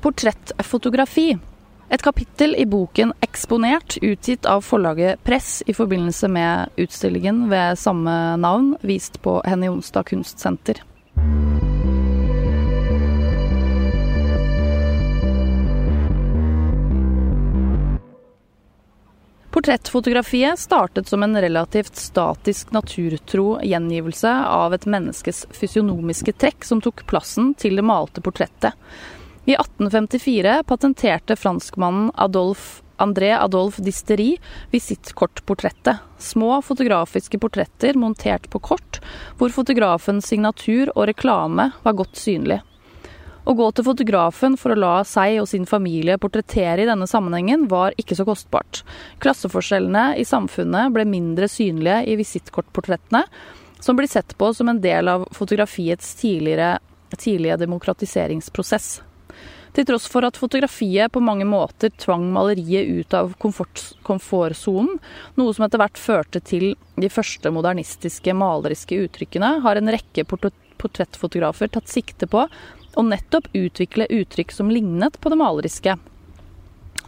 Portrettfotografi. 0.00 1.38
Et 1.88 2.02
kapittel 2.02 2.54
i 2.58 2.66
boken 2.66 3.12
'Eksponert', 3.20 3.98
utgitt 4.02 4.46
av 4.46 4.60
forlaget 4.60 5.24
Press 5.24 5.62
i 5.66 5.74
forbindelse 5.74 6.28
med 6.28 6.68
utstillingen 6.76 7.48
ved 7.50 7.78
samme 7.78 8.36
navn, 8.36 8.76
vist 8.80 9.22
på 9.22 9.42
Henny 9.44 9.66
Jonstad 9.66 10.06
kunstsenter. 10.06 10.82
Portrettfotografiet 19.50 20.58
startet 20.58 21.08
som 21.08 21.22
en 21.22 21.40
relativt 21.40 21.96
statisk, 21.96 22.72
naturtro 22.72 23.60
gjengivelse 23.62 24.28
av 24.46 24.74
et 24.74 24.84
menneskes 24.86 25.46
fysionomiske 25.50 26.32
trekk 26.32 26.64
som 26.64 26.82
tok 26.84 27.06
plassen 27.08 27.54
til 27.54 27.80
det 27.80 27.84
malte 27.86 28.20
portrettet. 28.20 28.76
I 29.48 29.54
1854 29.54 30.62
patenterte 30.66 31.36
franskmannen 31.36 32.10
Adolf 32.14 32.82
André 32.96 33.38
Adolf 33.38 33.76
Disteri 33.76 34.38
visittkortportrettet. 34.70 35.96
Små 36.18 36.62
fotografiske 36.62 37.38
portretter 37.38 37.94
montert 37.94 38.50
på 38.50 38.58
kort, 38.58 38.98
hvor 39.38 39.54
fotografens 39.54 40.26
signatur 40.26 40.90
og 40.96 41.06
reklame 41.12 41.68
var 41.84 41.94
godt 41.94 42.18
synlig. 42.18 42.58
Å 43.46 43.54
gå 43.54 43.70
til 43.70 43.86
fotografen 43.86 44.58
for 44.58 44.74
å 44.74 44.80
la 44.82 44.96
seg 45.06 45.38
og 45.38 45.46
sin 45.46 45.70
familie 45.70 46.18
portrettere 46.18 46.82
i 46.82 46.90
denne 46.90 47.06
sammenhengen 47.06 47.68
var 47.70 47.94
ikke 48.02 48.18
så 48.18 48.26
kostbart. 48.26 48.82
Klasseforskjellene 49.22 50.16
i 50.18 50.26
samfunnet 50.26 50.90
ble 50.90 51.06
mindre 51.06 51.46
synlige 51.46 52.02
i 52.02 52.18
visittkortportrettene, 52.18 53.22
som 53.78 53.94
blir 53.94 54.10
sett 54.10 54.34
på 54.34 54.50
som 54.58 54.74
en 54.74 54.82
del 54.82 55.06
av 55.06 55.28
fotografiets 55.30 56.16
tidligere, 56.18 56.80
tidlige 57.14 57.62
demokratiseringsprosess. 57.62 58.96
Til 59.76 59.84
tross 59.84 60.06
for 60.08 60.24
at 60.24 60.38
fotografiet 60.40 61.12
på 61.12 61.20
mange 61.20 61.44
måter 61.44 61.90
tvang 62.00 62.30
maleriet 62.32 62.88
ut 62.96 63.14
av 63.16 63.34
komfortsonen, 63.36 64.94
noe 65.36 65.52
som 65.52 65.66
etter 65.66 65.82
hvert 65.82 66.00
førte 66.00 66.40
til 66.40 66.70
de 66.96 67.10
første 67.12 67.52
modernistiske 67.52 68.32
maleriske 68.32 68.96
uttrykkene, 69.04 69.58
har 69.66 69.76
en 69.76 69.92
rekke 69.92 70.24
portrettfotografer 70.32 71.68
tatt 71.74 71.92
sikte 71.92 72.24
på 72.24 72.46
å 72.48 73.04
nettopp 73.04 73.50
utvikle 73.52 74.08
uttrykk 74.16 74.56
som 74.56 74.72
lignet 74.72 75.20
på 75.20 75.28
det 75.28 75.40
maleriske. 75.44 75.98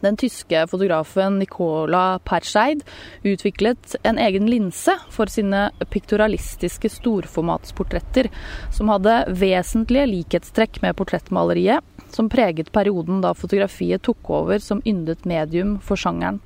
Den 0.04 0.20
tyske 0.20 0.66
fotografen 0.68 1.40
Nicola 1.40 2.18
Perscheid 2.28 2.84
utviklet 3.26 3.96
en 4.06 4.20
egen 4.20 4.44
linse 4.46 4.92
for 5.10 5.32
sine 5.32 5.70
piktoralistiske 5.90 6.92
storformatsportretter, 7.00 8.28
som 8.76 8.92
hadde 8.92 9.22
vesentlige 9.40 10.10
likhetstrekk 10.12 10.82
med 10.84 11.00
portrettmaleriet, 11.00 11.82
som 12.14 12.28
preget 12.32 12.72
perioden 12.72 13.20
da 13.24 13.34
fotografiet 13.34 14.02
tok 14.06 14.30
over 14.30 14.58
som 14.62 14.82
yndet 14.84 15.24
medium 15.28 15.78
for 15.80 16.00
sjangeren. 16.00 16.40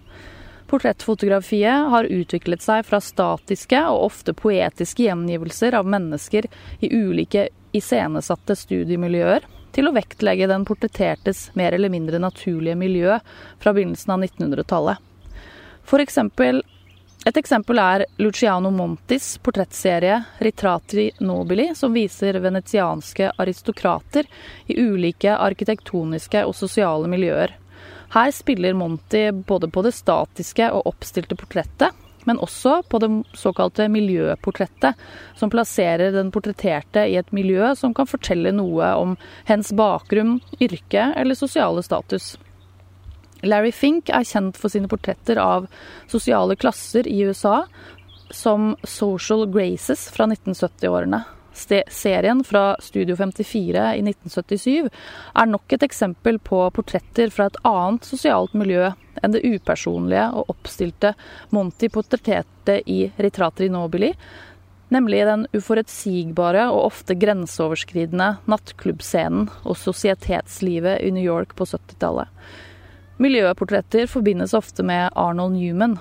Portrettfotografiet 0.73 1.89
har 1.93 2.09
utviklet 2.09 2.63
seg 2.65 2.87
fra 2.89 3.01
statiske 3.05 3.81
og 3.91 4.07
ofte 4.07 4.33
poetiske 4.33 5.05
gjengivelser 5.05 5.77
av 5.77 5.89
mennesker 5.89 6.49
i 6.81 6.89
ulike 6.89 7.51
iscenesatte 7.77 8.57
studiemiljøer, 8.57 9.45
til 9.73 9.89
å 9.89 9.95
vektlegge 9.97 10.49
den 10.49 10.65
portrettertes 10.69 11.47
mer 11.57 11.73
eller 11.77 11.93
mindre 11.93 12.21
naturlige 12.21 12.77
miljø 12.77 13.19
fra 13.61 13.73
begynnelsen 13.73 14.13
av 14.13 14.25
1900-tallet. 14.25 15.01
For 15.89 16.01
eksempel 16.01 16.61
et 17.27 17.37
eksempel 17.39 17.79
er 17.79 18.03
Luciano 18.19 18.71
Montis 18.75 19.39
portrettserie 19.39 20.25
'Ritratri 20.39 21.11
Nobili', 21.21 21.75
som 21.75 21.95
viser 21.95 22.41
venetianske 22.43 23.31
aristokrater 23.39 24.27
i 24.67 24.81
ulike 24.83 25.31
arkitektoniske 25.31 26.43
og 26.45 26.55
sosiale 26.59 27.07
miljøer. 27.09 27.55
Her 28.13 28.31
spiller 28.35 28.75
Monti 28.75 29.31
både 29.31 29.71
på 29.71 29.85
det 29.87 29.95
statiske 29.95 30.67
og 30.75 30.87
oppstilte 30.91 31.39
portrettet, 31.39 31.95
men 32.27 32.39
også 32.43 32.83
på 32.91 32.99
det 32.99 33.11
såkalte 33.39 33.89
miljøportrettet, 33.89 34.99
som 35.39 35.51
plasserer 35.51 36.13
den 36.13 36.31
portretterte 36.35 37.07
i 37.07 37.17
et 37.17 37.33
miljø 37.33 37.75
som 37.79 37.95
kan 37.95 38.07
fortelle 38.07 38.51
noe 38.53 38.95
om 38.99 39.17
hens 39.47 39.73
bakgrunn, 39.73 40.41
yrke 40.61 41.13
eller 41.17 41.39
sosiale 41.39 41.83
status. 41.87 42.35
Larry 43.43 43.73
Fink 43.75 44.11
er 44.11 44.27
kjent 44.27 44.59
for 44.59 44.73
sine 44.73 44.91
portretter 44.91 45.41
av 45.43 45.67
sosiale 46.11 46.57
klasser 46.57 47.09
i 47.11 47.21
USA, 47.27 47.65
som 48.33 48.77
Social 48.89 49.47
Graces 49.53 50.09
fra 50.15 50.27
1970-årene. 50.31 51.23
Serien 51.53 52.45
fra 52.45 52.77
Studio 52.81 53.17
54 53.17 53.83
i 53.99 54.01
1977 54.01 54.89
er 55.35 55.51
nok 55.51 55.75
et 55.77 55.83
eksempel 55.85 56.39
på 56.41 56.63
portretter 56.73 57.29
fra 57.35 57.51
et 57.51 57.59
annet 57.69 58.09
sosialt 58.09 58.55
miljø 58.57 58.87
enn 59.21 59.35
det 59.35 59.45
upersonlige 59.45 60.31
og 60.33 60.55
oppstilte 60.55 61.13
Monty 61.53 61.91
portretterte 61.93 62.79
i 62.89 63.05
Ritratri 63.21 63.69
Nobili, 63.69 64.15
nemlig 64.93 65.23
den 65.29 65.45
uforutsigbare 65.53 66.71
og 66.73 66.87
ofte 66.87 67.19
grenseoverskridende 67.21 68.37
nattklubbscenen 68.49 69.51
og 69.63 69.77
sosietetslivet 69.77 71.05
i 71.05 71.13
New 71.13 71.25
York 71.25 71.53
på 71.59 71.69
70-tallet. 71.69 72.33
Miljøportretter 73.23 74.09
forbindes 74.11 74.55
ofte 74.57 74.83
med 74.83 75.13
Arnold 75.15 75.55
Newman. 75.55 75.99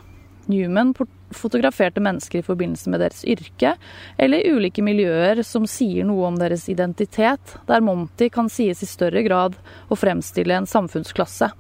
Newman 0.50 0.94
fotograferte 1.32 2.02
mennesker 2.02 2.40
i 2.40 2.46
forbindelse 2.46 2.90
med 2.90 3.04
deres 3.04 3.22
yrke, 3.30 3.76
eller 4.18 4.48
ulike 4.50 4.82
miljøer 4.82 5.44
som 5.46 5.68
sier 5.70 6.08
noe 6.08 6.26
om 6.31 6.40
deres 6.40 6.66
identitet, 6.72 7.58
der 7.70 7.84
Monty 7.86 8.31
kan 8.34 8.50
sies 8.50 8.81
i 8.81 8.90
større 8.90 9.22
grad 9.28 9.58
å 9.92 9.98
fremstille 10.00 10.56
en 10.58 10.70
samfunnsklasse. 10.70 11.52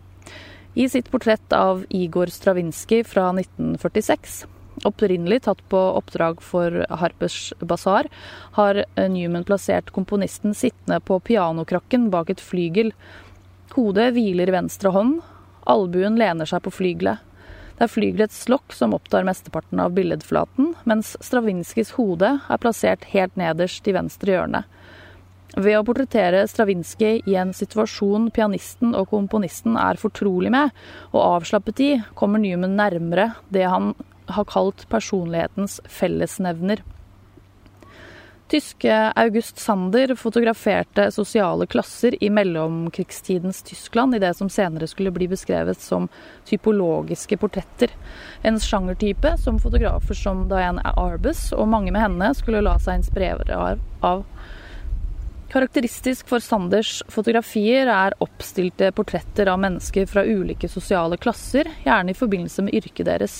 I 0.73 0.87
sitt 0.89 1.11
portrett 1.11 1.53
av 1.53 1.83
Igor 1.93 2.31
Stravinskij 2.31 3.03
fra 3.05 3.27
1946, 3.35 4.45
opprinnelig 4.87 5.43
tatt 5.45 5.61
på 5.69 5.79
oppdrag 5.99 6.41
for 6.41 6.85
Harpers 6.89 7.51
Bazaar, 7.59 8.09
har 8.57 8.81
Newman 8.97 9.45
plassert 9.45 9.91
komponisten 9.93 10.55
sittende 10.57 10.97
på 11.05 11.19
pianokrakken 11.27 12.09
bak 12.09 12.33
et 12.33 12.41
flygel. 12.41 12.95
Hodet 13.75 14.09
hviler 14.15 14.49
i 14.49 14.55
venstre 14.55 14.95
hånd, 14.95 15.19
Albuen 15.69 16.17
lener 16.19 16.49
seg 16.49 16.63
på 16.65 16.73
flygelet. 16.73 17.21
Det 17.77 17.87
er 17.87 17.93
flygelets 17.95 18.43
lokk 18.51 18.75
som 18.77 18.93
opptar 18.93 19.25
mesteparten 19.25 19.79
av 19.81 19.95
billedflaten, 19.97 20.75
mens 20.85 21.15
Stravinskijs 21.25 21.95
hode 21.97 22.35
er 22.37 22.61
plassert 22.61 23.07
helt 23.13 23.33
nederst 23.39 23.87
i 23.89 23.95
venstre 23.95 24.35
hjørne. 24.35 24.63
Ved 25.57 25.75
å 25.79 25.83
portrettere 25.83 26.45
Stravinskij 26.47 27.25
i 27.27 27.35
en 27.41 27.51
situasjon 27.57 28.29
pianisten 28.35 28.93
og 28.95 29.09
komponisten 29.11 29.75
er 29.81 29.99
fortrolig 29.99 30.53
med, 30.53 30.69
og 31.11 31.25
avslappet 31.25 31.81
i, 31.83 31.91
kommer 32.15 32.39
Newman 32.39 32.77
nærmere 32.77 33.31
det 33.49 33.65
han 33.67 33.91
har 34.31 34.47
kalt 34.47 34.85
personlighetens 34.93 35.81
fellesnevner. 35.91 36.85
Tyske 38.51 39.11
August 39.15 39.59
Sander 39.59 40.15
fotograferte 40.15 41.11
sosiale 41.11 41.65
klasser 41.65 42.23
i 42.23 42.29
mellomkrigstidens 42.29 43.61
Tyskland 43.63 44.15
i 44.15 44.19
det 44.19 44.33
som 44.33 44.49
senere 44.49 44.87
skulle 44.87 45.11
bli 45.11 45.29
beskrevet 45.31 45.79
som 45.79 46.09
typologiske 46.45 47.37
portretter. 47.37 47.93
En 48.43 48.59
sjangertype 48.59 49.37
som 49.39 49.59
fotografer 49.59 50.19
som 50.19 50.49
Diane 50.51 50.83
Arbus 50.83 51.53
og 51.55 51.69
mange 51.71 51.95
med 51.95 52.03
henne 52.03 52.33
skulle 52.35 52.59
la 52.67 52.75
seg 52.83 52.99
inspirere 52.99 53.55
av. 54.03 54.25
Karakteristisk 55.51 56.29
for 56.31 56.39
Sanders 56.39 57.01
fotografier 57.11 57.89
er 57.91 58.13
oppstilte 58.23 58.87
portretter 58.95 59.49
av 59.51 59.59
mennesker 59.59 60.05
fra 60.07 60.23
ulike 60.23 60.69
sosiale 60.71 61.17
klasser, 61.19 61.67
gjerne 61.83 62.13
i 62.13 62.15
forbindelse 62.15 62.63
med 62.63 62.77
yrket 62.79 63.09
deres. 63.09 63.35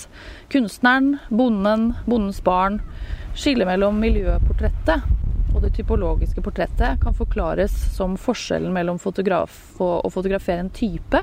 Kunstneren, 0.52 1.14
bonden, 1.30 1.94
bondens 2.04 2.42
barn 2.44 2.82
Skillet 3.32 3.64
mellom 3.64 4.02
miljøportrettet 4.04 5.08
og 5.52 5.64
det 5.64 5.72
typologiske 5.76 6.44
portrettet 6.44 7.00
kan 7.04 7.16
forklares 7.16 7.74
som 7.96 8.18
forskjellen 8.20 8.72
mellom 8.76 9.00
fotograf 9.02 9.80
og 9.84 10.08
å 10.08 10.12
fotografere 10.12 10.64
en 10.64 10.72
type, 10.74 11.20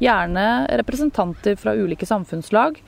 gjerne 0.00 0.46
representanter 0.80 1.56
fra 1.60 1.74
ulike 1.76 2.08
samfunnslag, 2.08 2.80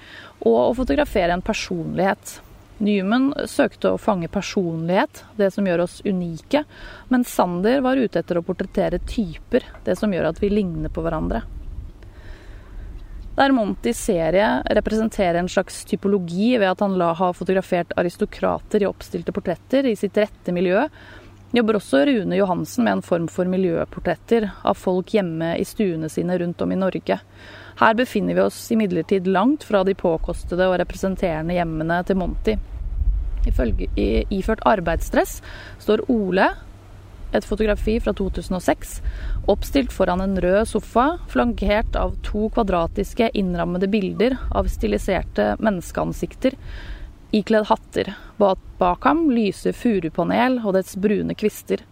og 0.45 0.59
å 0.63 0.77
fotografere 0.79 1.37
en 1.37 1.45
personlighet. 1.45 2.39
Newman 2.79 3.33
søkte 3.51 3.91
å 3.93 3.99
fange 3.99 4.31
personlighet, 4.31 5.25
det 5.37 5.51
som 5.55 5.67
gjør 5.67 5.85
oss 5.89 6.01
unike, 6.07 6.65
mens 7.11 7.35
Sander 7.35 7.83
var 7.83 7.99
ute 7.99 8.23
etter 8.23 8.39
å 8.39 8.47
portrettere 8.47 9.03
typer, 9.03 9.67
det 9.85 9.99
som 9.99 10.15
gjør 10.15 10.31
at 10.31 10.43
vi 10.43 10.53
ligner 10.53 10.93
på 10.93 11.03
hverandre 11.03 11.43
der 13.39 13.55
Montys 13.55 14.01
serie 14.03 14.47
representerer 14.75 15.39
en 15.39 15.49
slags 15.49 15.85
typologi 15.87 16.57
ved 16.59 16.73
at 16.73 16.81
han 16.83 16.97
la 16.99 17.13
ha 17.15 17.31
fotografert 17.37 17.93
aristokrater 18.01 18.83
i 18.83 18.89
oppstilte 18.89 19.35
portretter 19.35 19.87
i 19.87 19.95
sitt 19.97 20.19
rette 20.19 20.55
miljø, 20.55 20.89
jobber 21.55 21.79
også 21.79 22.03
Rune 22.09 22.41
Johansen 22.41 22.89
med 22.89 22.97
en 22.97 23.05
form 23.07 23.29
for 23.31 23.47
miljøportretter 23.49 24.49
av 24.67 24.81
folk 24.81 25.15
hjemme 25.15 25.55
i 25.55 25.67
stuene 25.69 26.11
sine 26.11 26.35
rundt 26.43 26.67
om 26.67 26.75
i 26.75 26.81
Norge. 26.81 27.21
Her 27.79 27.95
befinner 27.95 28.35
vi 28.35 28.43
oss 28.43 28.59
imidlertid 28.75 29.27
langt 29.31 29.65
fra 29.65 29.85
de 29.87 29.95
påkostede 29.95 30.67
og 30.67 30.79
representerende 30.81 31.55
hjemmene 31.55 32.01
til 32.07 32.19
Monty. 32.19 32.57
Ifølge, 33.47 33.87
i, 33.95 34.25
iført 34.35 34.65
arbeidsdress 34.67 35.39
står 35.79 36.03
Ole 36.11 36.49
et 37.37 37.45
fotografi 37.45 37.99
fra 38.01 38.15
2006, 38.17 38.99
oppstilt 39.53 39.93
foran 39.93 40.23
en 40.25 40.39
rød 40.41 40.65
sofa, 40.71 41.19
flankert 41.29 41.97
av 41.97 42.15
to 42.25 42.49
kvadratiske 42.55 43.29
innrammede 43.37 43.91
bilder 43.93 44.39
av 44.57 44.71
stiliserte 44.73 45.53
menneskeansikter 45.61 46.57
ikledd 47.37 47.69
hatter. 47.69 48.15
Bak 48.39 49.05
ham 49.05 49.27
lyser 49.31 49.77
furupanel 49.77 50.61
og 50.65 50.75
dets 50.79 50.97
brune 50.97 51.37
kvister. 51.37 51.85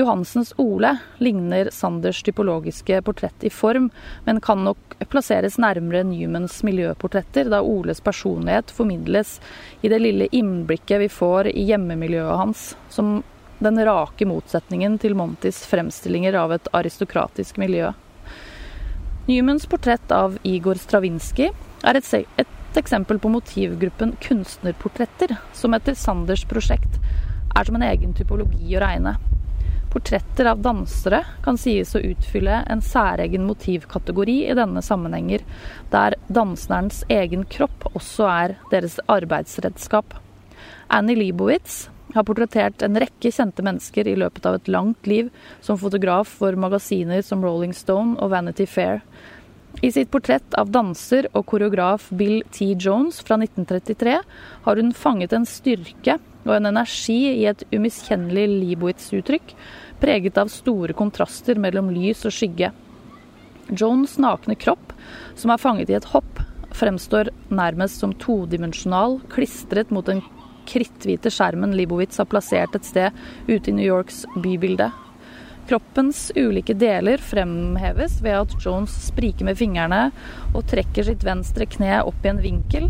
Johansens 0.00 0.54
Ole 0.56 0.94
ligner 1.18 1.68
Sanders 1.72 2.22
typologiske 2.22 3.02
portrett 3.02 3.44
i 3.44 3.50
form, 3.50 3.90
men 4.24 4.40
kan 4.40 4.64
nok 4.64 4.96
plasseres 5.12 5.58
nærmere 5.60 6.04
Newmans 6.08 6.62
miljøportretter, 6.64 7.50
da 7.52 7.60
Oles 7.60 8.00
personlighet 8.00 8.72
formidles 8.72 9.36
i 9.82 9.90
det 9.92 10.00
lille 10.00 10.28
innblikket 10.32 11.04
vi 11.04 11.08
får 11.12 11.50
i 11.52 11.66
hjemmemiljøet 11.68 12.40
hans, 12.40 12.62
som 12.88 13.18
den 13.60 13.80
rake 13.84 14.24
motsetningen 14.24 14.96
til 15.02 15.16
Montys 15.20 15.66
fremstillinger 15.68 16.38
av 16.40 16.54
et 16.56 16.70
aristokratisk 16.76 17.60
miljø. 17.60 17.90
Newmans 19.28 19.66
portrett 19.68 20.12
av 20.16 20.38
Igor 20.48 20.80
Stravinskij 20.80 21.52
er 21.84 21.98
et, 22.00 22.08
et 22.40 22.80
eksempel 22.80 23.20
på 23.20 23.28
motivgruppen 23.36 24.16
kunstnerportretter, 24.24 25.36
som 25.52 25.76
etter 25.76 25.98
Sanders 25.98 26.46
prosjekt 26.48 26.96
er 27.52 27.68
som 27.68 27.76
en 27.76 27.84
egen 27.84 28.16
typologi 28.16 28.78
å 28.78 28.82
regne. 28.82 29.18
Portretter 29.90 30.46
av 30.46 30.60
dansere 30.62 31.24
kan 31.42 31.56
sies 31.58 31.96
å 31.98 32.02
utfylle 32.06 32.60
en 32.70 32.82
særegen 32.84 33.42
motivkategori 33.48 34.36
i 34.46 34.54
denne 34.54 34.82
sammenhenger, 34.86 35.42
der 35.90 36.14
danserens 36.30 37.02
egen 37.10 37.42
kropp 37.50 37.88
også 37.90 38.28
er 38.30 38.54
deres 38.70 39.00
arbeidsredskap. 39.10 40.14
Annie 40.94 41.18
Leibowitz 41.18 41.88
har 42.14 42.26
portrettert 42.26 42.82
en 42.86 42.98
rekke 43.02 43.32
kjente 43.34 43.64
mennesker 43.66 44.06
i 44.06 44.16
løpet 44.18 44.46
av 44.46 44.60
et 44.60 44.70
langt 44.70 45.10
liv 45.10 45.30
som 45.62 45.78
fotograf 45.78 46.30
for 46.40 46.54
magasiner 46.58 47.22
som 47.26 47.42
Rolling 47.42 47.74
Stone 47.74 48.14
og 48.18 48.30
Vanity 48.34 48.66
Fair. 48.70 49.02
I 49.82 49.92
sitt 49.94 50.10
portrett 50.10 50.54
av 50.58 50.70
danser 50.74 51.28
og 51.34 51.46
koreograf 51.50 52.08
Bill 52.14 52.42
T. 52.50 52.72
Jones 52.74 53.20
fra 53.26 53.38
1933 53.38 54.18
har 54.66 54.82
hun 54.82 54.90
fanget 54.94 55.34
en 55.34 55.46
styrke 55.46 56.18
og 56.46 56.54
en 56.56 56.70
energi 56.70 57.18
i 57.32 57.46
et 57.50 57.64
umiskjennelig 57.74 58.46
Leibowitz-uttrykk, 58.48 59.54
preget 60.00 60.38
av 60.40 60.52
store 60.52 60.96
kontraster 60.96 61.60
mellom 61.60 61.90
lys 61.92 62.24
og 62.28 62.34
skygge. 62.34 62.72
Jones' 63.70 64.18
nakne 64.18 64.56
kropp, 64.58 64.94
som 65.38 65.52
er 65.52 65.62
fanget 65.62 65.92
i 65.92 65.98
et 65.98 66.08
hopp, 66.14 66.40
fremstår 66.74 67.30
nærmest 67.52 68.00
som 68.00 68.14
todimensjonal, 68.18 69.18
klistret 69.32 69.92
mot 69.94 70.06
den 70.06 70.22
kritthvite 70.70 71.32
skjermen 71.32 71.74
Leibowitz 71.76 72.20
har 72.20 72.28
plassert 72.30 72.74
et 72.76 72.86
sted 72.86 73.16
ute 73.48 73.70
i 73.70 73.74
New 73.74 73.86
Yorks 73.86 74.24
bybilde. 74.38 74.90
Kroppens 75.70 76.30
ulike 76.34 76.74
deler 76.74 77.22
fremheves 77.22 78.18
ved 78.24 78.40
at 78.40 78.54
Jones 78.64 78.94
spriker 79.06 79.46
med 79.46 79.58
fingrene 79.58 80.08
og 80.50 80.64
trekker 80.70 81.06
sitt 81.06 81.26
venstre 81.26 81.68
kne 81.70 82.00
opp 82.02 82.24
i 82.26 82.32
en 82.32 82.42
vinkel, 82.42 82.88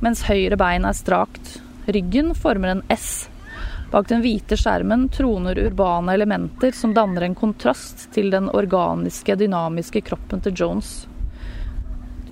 mens 0.00 0.24
høyre 0.28 0.56
bein 0.60 0.86
er 0.88 0.96
strakt. 0.96 1.58
Ryggen 1.86 2.34
former 2.34 2.68
en 2.68 2.82
S. 2.88 3.28
Bak 3.90 4.08
den 4.08 4.20
hvite 4.22 4.56
skjermen 4.58 5.08
troner 5.10 5.58
urbane 5.58 6.14
elementer 6.14 6.74
som 6.76 6.92
danner 6.94 7.24
en 7.26 7.34
kontrast 7.34 8.10
til 8.14 8.30
den 8.30 8.50
organiske, 8.52 9.34
dynamiske 9.34 10.04
kroppen 10.06 10.44
til 10.44 10.54
Jones. 10.54 10.92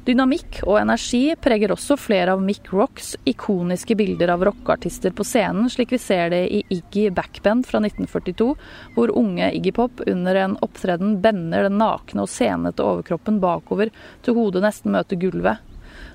Dynamikk 0.08 0.62
og 0.64 0.78
energi 0.80 1.34
preger 1.36 1.74
også 1.74 1.98
flere 2.00 2.32
av 2.32 2.40
Mick 2.40 2.70
Rocks 2.72 3.10
ikoniske 3.28 3.96
bilder 3.98 4.30
av 4.32 4.44
rockeartister 4.46 5.12
på 5.12 5.26
scenen, 5.26 5.66
slik 5.68 5.92
vi 5.92 5.98
ser 6.00 6.30
det 6.32 6.44
i 6.48 6.62
Iggy 6.72 7.10
Backbend 7.12 7.66
fra 7.68 7.82
1942, 7.82 8.46
hvor 8.94 9.12
unge 9.20 9.50
Iggy 9.58 9.74
Pop 9.76 10.00
under 10.06 10.38
en 10.44 10.56
opptreden 10.64 11.18
bender 11.24 11.66
den 11.66 11.76
nakne 11.82 12.24
og 12.24 12.32
senete 12.32 12.86
overkroppen 12.86 13.36
bakover 13.42 13.92
til 14.24 14.38
hodet 14.38 14.64
nesten 14.64 14.94
møter 14.96 15.20
gulvet. 15.20 15.60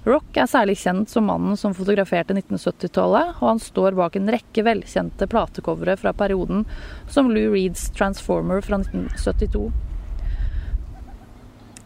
Rock 0.04 0.36
er 0.36 0.50
særlig 0.52 0.76
kjent 0.82 1.12
som 1.12 1.30
mannen 1.30 1.56
som 1.60 1.76
fotograferte 1.76 2.36
1970-tallet, 2.36 3.38
og 3.40 3.48
han 3.54 3.62
står 3.64 3.96
bak 3.96 4.18
en 4.20 4.32
rekke 4.36 4.66
velkjente 4.68 5.30
platecovere 5.32 5.96
fra 6.00 6.12
perioden, 6.18 6.66
som 7.08 7.32
Lou 7.32 7.54
Reeds 7.54 7.88
Transformer 7.96 8.60
fra 8.66 8.82
1972. 8.84 9.70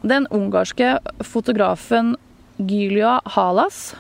Den 0.08 0.26
ungarske 0.34 0.98
fotografen 1.26 2.16
Gylia 2.58 3.20
Halas 3.38 3.92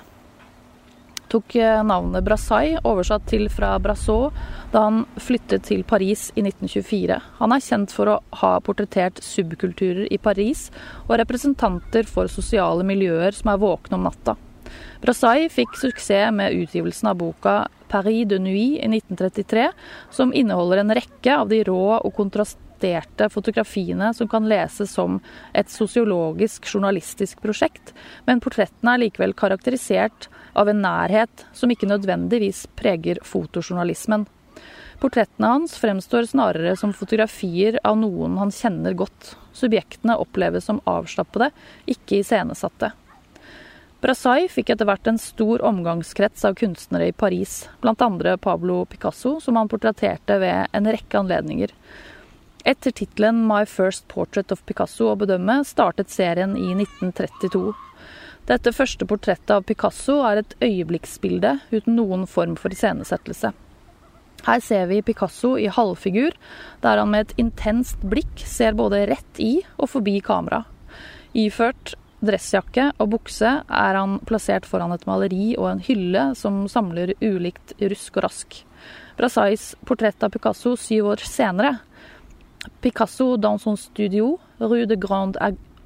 tok 1.32 1.56
eh, 1.60 1.84
navnet 1.84 2.26
Brassai, 2.26 2.78
oversatt 2.88 3.28
til 3.30 3.48
fra 3.54 3.74
Brassau, 3.84 4.32
da 4.74 4.84
han 4.88 5.04
flyttet 5.22 5.68
til 5.70 5.84
Paris 5.88 6.30
i 6.36 6.44
1924. 6.46 7.20
Han 7.40 7.56
er 7.56 7.64
kjent 7.64 7.94
for 7.96 8.12
å 8.12 8.18
ha 8.42 8.56
portrettert 8.64 9.22
subkulturer 9.24 10.08
i 10.12 10.20
Paris 10.22 10.68
og 11.08 11.18
representanter 11.22 12.10
for 12.10 12.32
sosiale 12.32 12.86
miljøer 12.88 13.36
som 13.36 13.54
er 13.54 13.64
våkne 13.64 14.00
om 14.00 14.08
natta. 14.08 14.38
Brassai 15.02 15.48
fikk 15.54 15.78
suksess 15.80 16.34
med 16.36 16.56
utgivelsen 16.58 17.12
av 17.12 17.20
boka 17.22 17.58
'Paris 17.88 18.28
de 18.28 18.40
Nuit' 18.40 18.84
i 18.84 18.88
1933, 18.88 19.70
som 20.12 20.34
inneholder 20.34 20.78
en 20.78 20.96
rekke 20.96 21.32
av 21.32 21.48
de 21.48 21.64
rå 21.64 22.00
og 22.02 22.14
kontrasterte 22.78 23.30
fotografiene 23.30 24.14
som 24.14 24.28
kan 24.28 24.48
leses 24.48 24.92
som 24.92 25.20
et 25.54 25.70
sosiologisk, 25.70 26.66
journalistisk 26.66 27.42
prosjekt, 27.42 27.94
men 28.26 28.40
portrettene 28.40 28.94
er 28.94 29.00
likevel 29.00 29.34
karakterisert 29.34 30.30
av 30.54 30.70
en 30.70 30.82
nærhet 30.82 31.46
som 31.54 31.70
ikke 31.70 31.88
nødvendigvis 31.88 32.68
preger 32.76 33.18
fotojournalismen. 33.24 34.28
Portrettene 35.00 35.48
hans 35.48 35.78
fremstår 35.78 36.26
snarere 36.26 36.76
som 36.76 36.94
fotografier 36.94 37.80
av 37.84 37.98
noen 37.98 38.38
han 38.38 38.52
kjenner 38.52 38.94
godt. 38.94 39.36
Subjektene 39.54 40.18
oppleves 40.18 40.66
som 40.66 40.82
avslappede, 40.86 41.52
ikke 41.86 42.22
iscenesatte. 42.22 42.92
Brassai 44.02 44.48
fikk 44.50 44.70
etter 44.70 44.86
hvert 44.86 45.08
en 45.10 45.18
stor 45.18 45.62
omgangskrets 45.66 46.46
av 46.46 46.54
kunstnere 46.58 47.10
i 47.10 47.14
Paris, 47.14 47.68
bl.a. 47.82 48.38
Pablo 48.38 48.86
Picasso, 48.86 49.40
som 49.42 49.58
han 49.58 49.70
portretterte 49.70 50.38
ved 50.42 50.68
en 50.74 50.90
rekke 50.90 51.18
anledninger. 51.18 51.74
Etter 52.68 52.92
tittelen 52.92 53.48
'My 53.48 53.66
First 53.66 54.08
Portrait 54.08 54.52
of 54.52 54.66
Picasso' 54.66 55.06
å 55.08 55.16
bedømme, 55.16 55.62
startet 55.64 56.10
serien 56.12 56.58
i 56.60 56.74
1932. 56.76 57.70
Dette 58.50 58.74
første 58.76 59.08
portrettet 59.08 59.54
av 59.56 59.64
Picasso 59.64 60.18
er 60.28 60.42
et 60.42 60.56
øyeblikksbilde 60.60 61.54
uten 61.72 61.96
noen 61.96 62.26
form 62.28 62.58
for 62.60 62.76
iscenesettelse. 62.76 63.54
Her 64.50 64.60
ser 64.60 64.86
vi 64.92 65.00
Picasso 65.02 65.54
i 65.56 65.70
halvfigur, 65.72 66.36
der 66.84 67.00
han 67.00 67.14
med 67.16 67.30
et 67.30 67.40
intenst 67.46 68.04
blikk 68.04 68.44
ser 68.44 68.76
både 68.76 69.06
rett 69.14 69.40
i 69.40 69.62
og 69.78 69.88
forbi 69.96 70.20
kamera. 70.20 70.66
Iført 71.40 71.96
dressjakke 72.20 72.92
og 73.00 73.14
bukse 73.16 73.62
er 73.64 73.96
han 73.96 74.20
plassert 74.28 74.68
foran 74.68 74.92
et 74.92 75.08
maleri 75.08 75.54
og 75.56 75.72
en 75.72 75.84
hylle 75.88 76.34
som 76.36 76.66
samler 76.68 77.16
ulikt 77.24 77.78
rusk 77.80 78.20
og 78.20 78.28
rask. 78.28 78.64
Brassais 79.16 79.72
portrett 79.88 80.20
av 80.22 80.36
Picasso 80.36 80.76
syv 80.76 81.14
år 81.16 81.24
senere. 81.24 81.78
Picasso 82.82 83.38
dans 83.38 83.62
son 83.62 83.76
studio, 83.76 84.40
Rue 84.60 84.86
de 84.86 84.96
Grande 84.96 85.38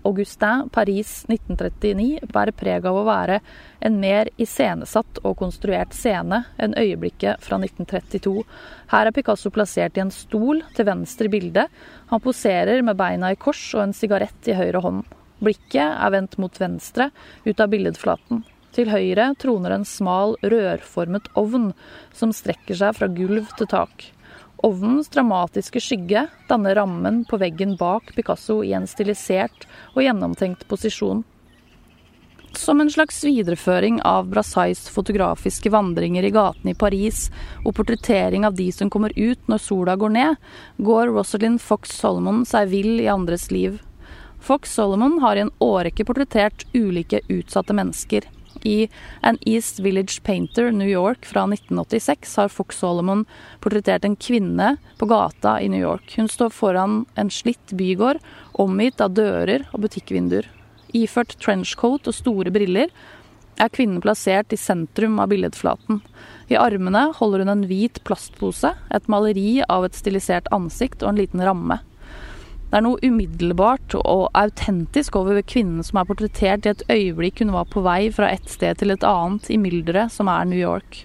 Augustin, 0.04 0.68
Paris 0.72 1.26
1939, 1.30 2.20
bærer 2.34 2.56
preg 2.58 2.86
av 2.90 2.98
å 2.98 3.04
være 3.06 3.40
en 3.86 4.00
mer 4.02 4.32
iscenesatt 4.42 5.22
og 5.22 5.38
konstruert 5.42 5.94
scene 5.94 6.42
enn 6.62 6.74
øyeblikket 6.80 7.44
fra 7.46 7.60
1932. 7.62 8.42
Her 8.94 9.10
er 9.10 9.16
Picasso 9.16 9.52
plassert 9.54 10.00
i 10.00 10.04
en 10.06 10.14
stol 10.14 10.64
til 10.78 10.88
venstre 10.90 11.30
i 11.30 11.34
bildet. 11.36 11.68
Han 12.10 12.24
poserer 12.24 12.82
med 12.86 12.98
beina 12.98 13.34
i 13.34 13.40
kors 13.40 13.62
og 13.76 13.86
en 13.86 13.98
sigarett 13.98 14.50
i 14.50 14.58
høyre 14.58 14.82
hånd. 14.82 15.04
Blikket 15.42 15.86
er 15.86 16.14
vendt 16.14 16.40
mot 16.42 16.58
venstre, 16.62 17.12
ut 17.46 17.62
av 17.62 17.70
billedflaten. 17.70 18.44
Til 18.72 18.88
høyre 18.88 19.34
troner 19.42 19.76
en 19.76 19.86
smal, 19.86 20.38
rørformet 20.42 21.28
ovn 21.38 21.72
som 22.16 22.34
strekker 22.34 22.78
seg 22.80 22.98
fra 22.98 23.10
gulv 23.12 23.50
til 23.60 23.70
tak. 23.70 24.12
Ovnens 24.62 25.10
dramatiske 25.10 25.82
skygge 25.82 26.28
danner 26.50 26.76
rammen 26.76 27.24
på 27.26 27.38
veggen 27.42 27.74
bak 27.80 28.12
Picasso 28.16 28.60
i 28.64 28.76
en 28.78 28.86
stilisert 28.88 29.66
og 29.96 30.04
gjennomtenkt 30.06 30.68
posisjon. 30.70 31.24
Som 32.54 32.82
en 32.84 32.92
slags 32.92 33.24
videreføring 33.24 34.02
av 34.06 34.28
Brassais 34.30 34.84
fotografiske 34.92 35.72
vandringer 35.74 36.28
i 36.28 36.34
gatene 36.36 36.76
i 36.76 36.78
Paris 36.78 37.30
og 37.64 37.74
portrettering 37.78 38.46
av 38.46 38.58
de 38.60 38.68
som 38.76 38.92
kommer 38.92 39.16
ut 39.16 39.50
når 39.50 39.64
sola 39.66 39.96
går 39.96 40.14
ned, 40.14 40.36
går 40.78 41.10
Rosalind 41.16 41.62
Fox 41.64 41.96
Solomon 41.98 42.44
seg 42.46 42.70
vill 42.70 43.00
i 43.02 43.10
andres 43.10 43.50
liv. 43.56 43.80
Fox 44.42 44.76
Solomon 44.76 45.18
har 45.24 45.40
i 45.40 45.46
en 45.48 45.54
årrekke 45.64 46.06
portrettert 46.06 46.68
ulike 46.76 47.24
utsatte 47.30 47.74
mennesker. 47.78 48.28
I 48.66 48.90
An 49.22 49.38
East 49.42 49.80
Village 49.80 50.24
Painter, 50.24 50.72
New 50.72 50.88
York 50.88 51.26
fra 51.26 51.44
1986 51.48 52.36
har 52.38 52.50
Fox 52.50 52.78
Solomon 52.82 53.26
portrettert 53.60 54.06
en 54.06 54.16
kvinne 54.16 54.76
på 54.98 55.06
gata 55.10 55.58
i 55.62 55.70
New 55.70 55.82
York. 55.82 56.14
Hun 56.18 56.30
står 56.30 56.50
foran 56.56 57.06
en 57.16 57.30
slitt 57.30 57.74
bygård, 57.78 58.22
omgitt 58.54 59.02
av 59.02 59.16
dører 59.18 59.68
og 59.72 59.86
butikkvinduer. 59.86 60.50
Iført 60.94 61.38
trenchcoat 61.40 62.10
og 62.10 62.16
store 62.16 62.52
briller 62.54 62.92
er 63.62 63.70
kvinnen 63.72 64.02
plassert 64.04 64.54
i 64.54 64.60
sentrum 64.60 65.20
av 65.22 65.30
billedflaten. 65.32 66.02
I 66.52 66.58
armene 66.60 67.08
holder 67.18 67.44
hun 67.44 67.54
en 67.54 67.68
hvit 67.70 68.02
plastpose, 68.08 68.74
et 68.90 69.08
maleri 69.12 69.62
av 69.70 69.86
et 69.88 69.98
stilisert 69.98 70.50
ansikt 70.56 71.04
og 71.04 71.14
en 71.14 71.22
liten 71.22 71.44
ramme. 71.46 71.80
Det 72.72 72.80
er 72.80 72.86
noe 72.86 73.04
umiddelbart 73.04 73.98
og 74.00 74.30
autentisk 74.32 75.18
over 75.20 75.42
kvinnen 75.44 75.84
som 75.84 75.98
er 76.00 76.06
portrettert 76.08 76.64
i 76.64 76.72
et 76.72 76.84
øyeblikk 76.88 77.42
hun 77.44 77.52
var 77.52 77.66
på 77.68 77.84
vei 77.84 78.06
fra 78.16 78.30
et 78.32 78.48
sted 78.48 78.80
til 78.80 78.94
et 78.94 79.04
annet 79.04 79.50
i 79.52 79.58
mylderet 79.60 80.14
som 80.16 80.30
er 80.32 80.48
New 80.48 80.56
York. 80.56 81.02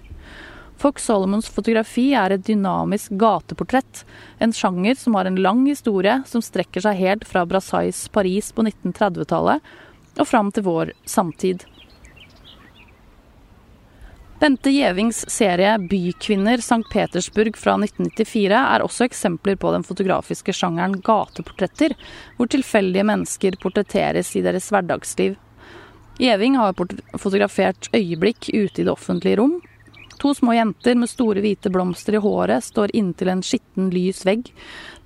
Fox 0.79 1.09
Solomons 1.09 1.51
fotografi 1.51 2.13
er 2.15 2.31
et 2.31 2.47
dynamisk 2.47 3.17
gateportrett, 3.19 4.05
en 4.39 4.55
sjanger 4.55 4.95
som 4.95 5.19
har 5.19 5.27
en 5.27 5.41
lang 5.43 5.65
historie 5.67 6.21
som 6.31 6.39
strekker 6.45 6.87
seg 6.87 7.01
helt 7.01 7.27
fra 7.27 7.43
Brassais 7.43 8.05
Paris 8.15 8.53
på 8.55 8.63
1930-tallet 8.63 9.75
og 10.15 10.29
fram 10.31 10.55
til 10.55 10.69
vår 10.69 10.95
samtid. 11.03 11.67
Bente 14.39 14.69
Gjevings 14.69 15.29
serie 15.29 15.77
'Bykvinner 15.77 16.57
St. 16.57 16.83
Petersburg' 16.93 17.57
fra 17.57 17.73
1994 17.73 18.59
er 18.59 18.83
også 18.85 19.07
eksempler 19.07 19.55
på 19.57 19.71
den 19.73 19.85
fotografiske 19.87 20.53
sjangeren 20.53 20.99
gateportretter, 21.01 21.95
hvor 22.37 22.45
tilfeldige 22.53 23.05
mennesker 23.09 23.57
portretteres 23.57 24.35
i 24.37 24.43
deres 24.45 24.69
hverdagsliv. 24.69 25.39
Gjeving 26.21 26.59
har 26.61 26.77
fotografert 27.17 27.89
øyeblikk 27.89 28.51
ute 28.53 28.83
i 28.83 28.85
det 28.85 28.93
offentlige 28.93 29.41
rom. 29.41 29.57
To 30.21 30.35
små 30.37 30.53
jenter 30.53 30.93
med 30.93 31.09
store 31.09 31.41
hvite 31.41 31.73
blomster 31.73 32.19
i 32.19 32.21
håret 32.21 32.69
står 32.69 32.93
inntil 32.93 33.33
en 33.33 33.41
skitten, 33.41 33.89
lys 33.89 34.21
vegg. 34.25 34.53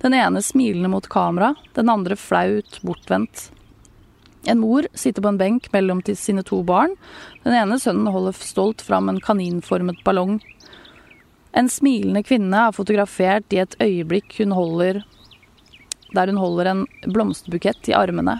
Den 0.04 0.12
ene 0.12 0.44
smilende 0.44 0.92
mot 0.92 1.08
kamera, 1.08 1.54
den 1.72 1.88
andre 1.88 2.20
flaut, 2.20 2.82
bortvendt. 2.84 3.48
En 4.46 4.58
mor 4.58 4.86
sitter 4.94 5.22
på 5.22 5.30
en 5.30 5.38
benk 5.38 5.68
mellom 5.72 6.02
sine 6.02 6.42
to 6.42 6.62
barn. 6.66 6.96
Den 7.44 7.54
ene 7.54 7.78
sønnen 7.78 8.10
holder 8.10 8.32
stolt 8.32 8.82
fram 8.82 9.08
en 9.08 9.20
kaninformet 9.20 10.02
ballong. 10.04 10.40
En 11.52 11.68
smilende 11.68 12.22
kvinne 12.26 12.68
er 12.68 12.74
fotografert 12.74 13.52
i 13.52 13.60
et 13.62 13.76
øyeblikk 13.80 14.38
hun 14.40 14.54
holder 14.56 15.02
der 16.12 16.26
hun 16.28 16.36
holder 16.36 16.70
en 16.70 16.86
blomsterbukett 17.08 17.88
i 17.88 17.94
armene. 17.96 18.38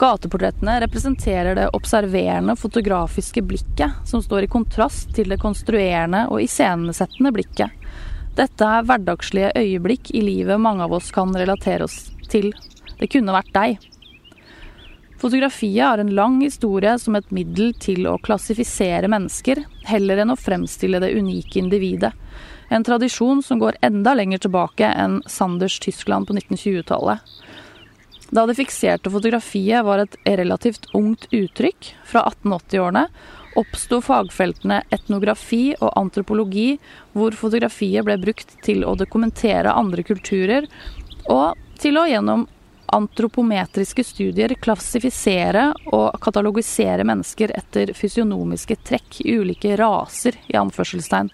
Gateportrettene 0.00 0.78
representerer 0.80 1.54
det 1.54 1.68
observerende, 1.76 2.56
fotografiske 2.56 3.42
blikket, 3.42 4.00
som 4.08 4.22
står 4.22 4.46
i 4.46 4.50
kontrast 4.50 5.12
til 5.14 5.28
det 5.30 5.40
konstruerende 5.42 6.24
og 6.32 6.40
iscenesettende 6.42 7.34
blikket. 7.36 7.76
Dette 8.38 8.64
er 8.64 8.86
hverdagslige 8.88 9.52
øyeblikk 9.58 10.12
i 10.16 10.24
livet 10.24 10.60
mange 10.62 10.86
av 10.86 10.94
oss 10.96 11.10
kan 11.12 11.34
relatere 11.36 11.84
oss 11.84 12.08
til. 12.32 12.52
Det 12.96 13.10
kunne 13.12 13.34
vært 13.36 13.52
deg. 13.54 13.89
Fotografiet 15.20 15.84
har 15.84 15.98
en 15.98 16.14
lang 16.14 16.40
historie 16.40 16.98
som 16.98 17.16
et 17.18 17.30
middel 17.30 17.74
til 17.76 18.06
å 18.08 18.16
klassifisere 18.24 19.08
mennesker, 19.12 19.58
heller 19.84 20.22
enn 20.22 20.32
å 20.32 20.36
fremstille 20.40 21.00
det 21.02 21.10
unike 21.12 21.58
individet. 21.60 22.14
En 22.72 22.86
tradisjon 22.86 23.42
som 23.44 23.58
går 23.60 23.76
enda 23.84 24.14
lenger 24.16 24.40
tilbake 24.46 24.88
enn 24.88 25.18
Sanders 25.28 25.76
Tyskland 25.84 26.28
på 26.28 26.38
1920-tallet. 26.38 27.20
Da 28.30 28.46
det 28.46 28.54
fikserte 28.56 29.12
fotografiet 29.12 29.84
var 29.84 30.00
et 30.06 30.16
relativt 30.24 30.88
ungt 30.96 31.26
uttrykk, 31.34 31.90
fra 32.06 32.22
1880-årene, 32.30 33.02
oppsto 33.60 33.98
fagfeltene 34.06 34.78
etnografi 34.94 35.74
og 35.82 35.90
antropologi, 36.00 36.78
hvor 37.12 37.36
fotografiet 37.36 38.06
ble 38.08 38.16
brukt 38.22 38.56
til 38.64 38.86
å 38.88 38.94
dokumentere 38.96 39.74
andre 39.74 40.06
kulturer, 40.06 40.70
og 41.28 41.60
til 41.82 42.00
å 42.00 42.06
gjennom 42.08 42.46
antropometriske 42.92 44.04
studier 44.04 44.54
klassifisere 44.62 45.70
og 45.94 46.16
katalogisere 46.22 47.04
mennesker 47.06 47.52
etter 47.56 47.92
fysionomiske 47.96 48.76
trekk 48.86 49.20
i 49.24 49.36
ulike 49.38 49.76
raser, 49.78 50.38
i 50.50 50.56
anførselstegn. 50.58 51.30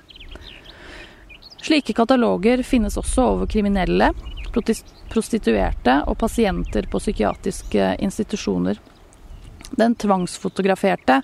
Slike 1.66 1.96
kataloger 1.96 2.62
finnes 2.62 2.98
også 3.00 3.25
over 3.32 3.48
kriminelle, 3.50 4.12
prostituerte 5.10 5.96
og 6.06 6.18
pasienter 6.20 6.86
på 6.90 7.00
psykiatriske 7.02 7.96
institusjoner. 8.04 8.78
Den 9.76 9.96
tvangsfotograferte 9.98 11.20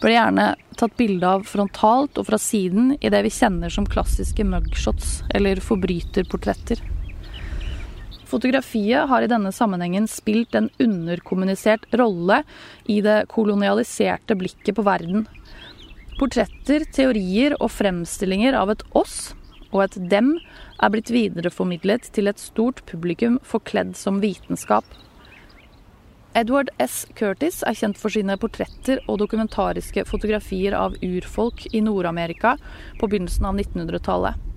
ble 0.00 0.14
gjerne 0.14 0.46
tatt 0.78 0.94
bilde 0.96 1.26
av 1.26 1.42
frontalt 1.48 2.20
og 2.20 2.28
fra 2.28 2.38
siden 2.38 2.94
i 3.00 3.10
det 3.12 3.24
vi 3.26 3.34
kjenner 3.34 3.72
som 3.72 3.88
klassiske 3.88 4.46
mugshots, 4.46 5.20
eller 5.34 5.60
forbryterportretter. 5.64 6.99
Fotografiet 8.30 9.08
har 9.10 9.24
i 9.24 9.30
denne 9.30 9.50
sammenhengen 9.52 10.06
spilt 10.10 10.54
en 10.54 10.68
underkommunisert 10.78 11.88
rolle 11.98 12.44
i 12.86 13.00
det 13.02 13.24
kolonialiserte 13.32 14.36
blikket 14.38 14.76
på 14.78 14.86
verden. 14.86 15.26
Portretter, 16.20 16.84
teorier 16.94 17.56
og 17.58 17.72
fremstillinger 17.74 18.54
av 18.54 18.70
et 18.74 18.84
oss 18.94 19.32
og 19.70 19.84
et 19.84 19.96
dem 20.10 20.34
er 20.82 20.92
blitt 20.92 21.10
videreformidlet 21.14 22.10
til 22.14 22.30
et 22.30 22.42
stort 22.42 22.82
publikum 22.90 23.38
forkledd 23.46 23.96
som 23.98 24.20
vitenskap. 24.22 24.84
Edward 26.38 26.70
S. 26.78 27.08
Curtis 27.18 27.64
er 27.66 27.74
kjent 27.74 27.98
for 27.98 28.14
sine 28.14 28.36
portretter 28.38 29.00
og 29.10 29.18
dokumentariske 29.24 30.04
fotografier 30.06 30.76
av 30.78 30.94
urfolk 31.02 31.66
i 31.74 31.82
Nord-Amerika 31.82 32.54
på 33.00 33.10
begynnelsen 33.10 33.50
av 33.50 33.58
1900-tallet. 33.58 34.49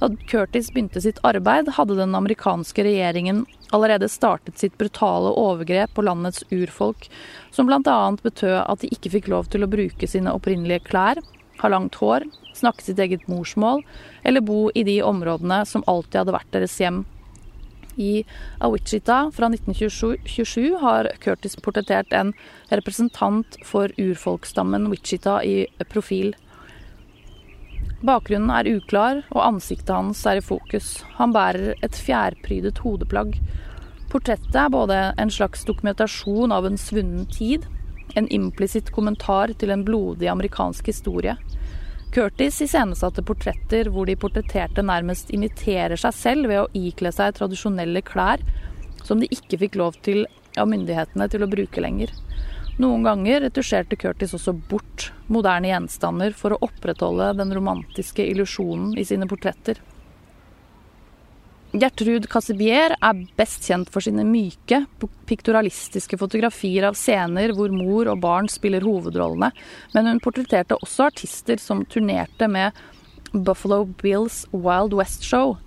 Da 0.00 0.08
Curtis 0.26 0.70
begynte 0.72 1.00
sitt 1.04 1.18
arbeid, 1.28 1.68
hadde 1.76 1.98
den 1.98 2.14
amerikanske 2.16 2.84
regjeringen 2.86 3.42
allerede 3.70 4.08
startet 4.08 4.58
sitt 4.58 4.78
brutale 4.80 5.28
overgrep 5.36 5.92
på 5.94 6.04
landets 6.06 6.40
urfolk, 6.50 7.10
som 7.52 7.68
bl.a. 7.68 7.98
betød 8.22 8.56
at 8.62 8.80
de 8.80 8.88
ikke 8.96 9.12
fikk 9.18 9.28
lov 9.28 9.50
til 9.52 9.66
å 9.66 9.68
bruke 9.68 10.08
sine 10.08 10.32
opprinnelige 10.32 10.86
klær, 10.88 11.20
ha 11.60 11.68
langt 11.68 12.00
hår, 12.00 12.24
snakke 12.56 12.86
sitt 12.86 12.98
eget 12.98 13.28
morsmål 13.28 13.84
eller 14.24 14.40
bo 14.40 14.70
i 14.74 14.86
de 14.88 15.02
områdene 15.04 15.62
som 15.68 15.84
alltid 15.86 16.22
hadde 16.22 16.38
vært 16.38 16.52
deres 16.56 16.80
hjem. 16.80 17.04
I 18.00 18.24
Awichita 18.64 19.26
fra 19.36 19.50
1927 19.52 20.78
har 20.80 21.10
Curtis 21.20 21.58
portrettert 21.60 22.14
en 22.16 22.32
representant 22.72 23.58
for 23.66 23.92
urfolksstammen 24.00 24.88
Wichita 24.88 25.42
i 25.44 25.66
profil. 25.92 26.32
Bakgrunnen 28.00 28.48
er 28.54 28.68
uklar, 28.78 29.18
og 29.28 29.42
ansiktet 29.44 29.92
hans 29.92 30.22
er 30.24 30.38
i 30.40 30.44
fokus. 30.44 31.02
Han 31.18 31.34
bærer 31.36 31.74
et 31.84 31.96
fjærprydet 32.00 32.80
hodeplagg. 32.80 33.34
Portrettet 34.10 34.56
er 34.56 34.72
både 34.72 35.00
en 35.20 35.30
slags 35.30 35.66
dokumentasjon 35.68 36.54
av 36.54 36.64
en 36.66 36.80
svunnen 36.80 37.26
tid, 37.30 37.66
en 38.16 38.26
implisitt 38.32 38.88
kommentar 38.94 39.52
til 39.60 39.70
en 39.70 39.84
blodig 39.84 40.30
amerikansk 40.32 40.88
historie. 40.88 41.36
Curtis 42.10 42.56
iscenesatte 42.64 43.22
portretter 43.22 43.92
hvor 43.92 44.08
de 44.08 44.16
portretterte 44.18 44.82
nærmest 44.82 45.28
imiterer 45.36 46.00
seg 46.00 46.16
selv 46.16 46.50
ved 46.50 46.64
å 46.64 46.70
ikle 46.74 47.12
seg 47.14 47.36
tradisjonelle 47.36 48.02
klær 48.02 48.42
som 49.04 49.20
de 49.20 49.28
ikke 49.30 49.60
fikk 49.60 49.78
lov 49.78 50.00
til 50.02 50.24
av 50.58 50.66
myndighetene 50.72 51.28
til 51.30 51.44
å 51.44 51.50
bruke 51.52 51.84
lenger. 51.84 52.10
Noen 52.80 53.04
ganger 53.04 53.42
retusjerte 53.44 53.96
Curtis 54.00 54.32
også 54.36 54.54
bort 54.70 55.10
moderne 55.28 55.68
gjenstander 55.68 56.32
for 56.36 56.54
å 56.54 56.60
opprettholde 56.64 57.34
den 57.36 57.52
romantiske 57.52 58.24
illusjonen 58.24 58.94
i 58.96 59.04
sine 59.04 59.28
portretter. 59.28 59.82
Gertrud 61.70 62.24
Cassibier 62.32 62.96
er 62.96 63.18
best 63.38 63.68
kjent 63.68 63.92
for 63.92 64.02
sine 64.02 64.24
myke, 64.26 64.80
piktoralistiske 65.28 66.18
fotografier 66.18 66.88
av 66.88 66.96
scener 66.98 67.52
hvor 67.54 67.70
mor 67.70 68.10
og 68.10 68.24
barn 68.24 68.48
spiller 68.50 68.82
hovedrollene, 68.82 69.52
men 69.94 70.10
hun 70.10 70.22
portretterte 70.24 70.80
også 70.80 71.10
artister 71.12 71.60
som 71.62 71.84
turnerte 71.86 72.48
med 72.50 72.74
Buffalo 73.30 73.84
Bills 74.00 74.46
Wild 74.50 74.96
West 74.98 75.28
Show. 75.28 75.58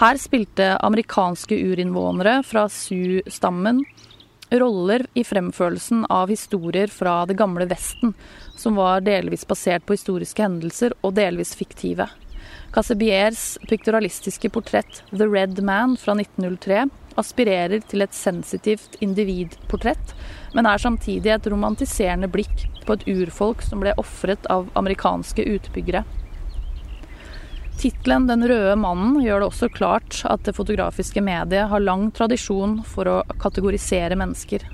Her 0.00 0.18
spilte 0.18 0.72
amerikanske 0.84 1.60
urinnvånere 1.68 2.40
fra 2.44 2.66
Sioux-stammen 2.72 3.84
roller 4.50 5.06
i 5.14 5.24
fremførelsen 5.24 6.04
av 6.10 6.30
historier 6.30 6.86
fra 6.92 7.24
det 7.26 7.34
gamle 7.34 7.66
Vesten, 7.66 8.14
som 8.56 8.78
var 8.78 9.00
delvis 9.00 9.46
basert 9.46 9.86
på 9.86 9.96
historiske 9.96 10.42
hendelser 10.42 10.94
og 11.02 11.16
delvis 11.18 11.54
fiktive. 11.58 12.08
Cassebiers 12.74 13.58
piktoralistiske 13.68 14.50
portrett 14.50 15.02
'The 15.10 15.26
Red 15.26 15.62
Man' 15.62 15.96
fra 15.96 16.14
1903 16.14 16.86
aspirerer 17.16 17.80
til 17.88 18.02
et 18.04 18.14
sensitivt 18.14 18.98
individportrett, 19.00 20.14
men 20.54 20.66
er 20.66 20.78
samtidig 20.78 21.32
et 21.32 21.46
romantiserende 21.46 22.28
blikk 22.28 22.66
på 22.86 22.92
et 22.92 23.06
urfolk 23.08 23.62
som 23.62 23.80
ble 23.80 23.94
ofret 23.96 24.46
av 24.52 24.68
amerikanske 24.74 25.42
utbyggere. 25.56 26.04
Tittelen 27.76 28.26
'Den 28.26 28.48
røde 28.48 28.76
mannen' 28.80 29.20
gjør 29.20 29.42
det 29.42 29.46
også 29.50 29.68
klart 29.68 30.22
at 30.24 30.46
det 30.48 30.56
fotografiske 30.56 31.20
mediet 31.20 31.68
har 31.68 31.82
lang 31.84 32.08
tradisjon 32.10 32.78
for 32.88 33.10
å 33.10 33.16
kategorisere 33.42 34.16
mennesker. 34.16 34.64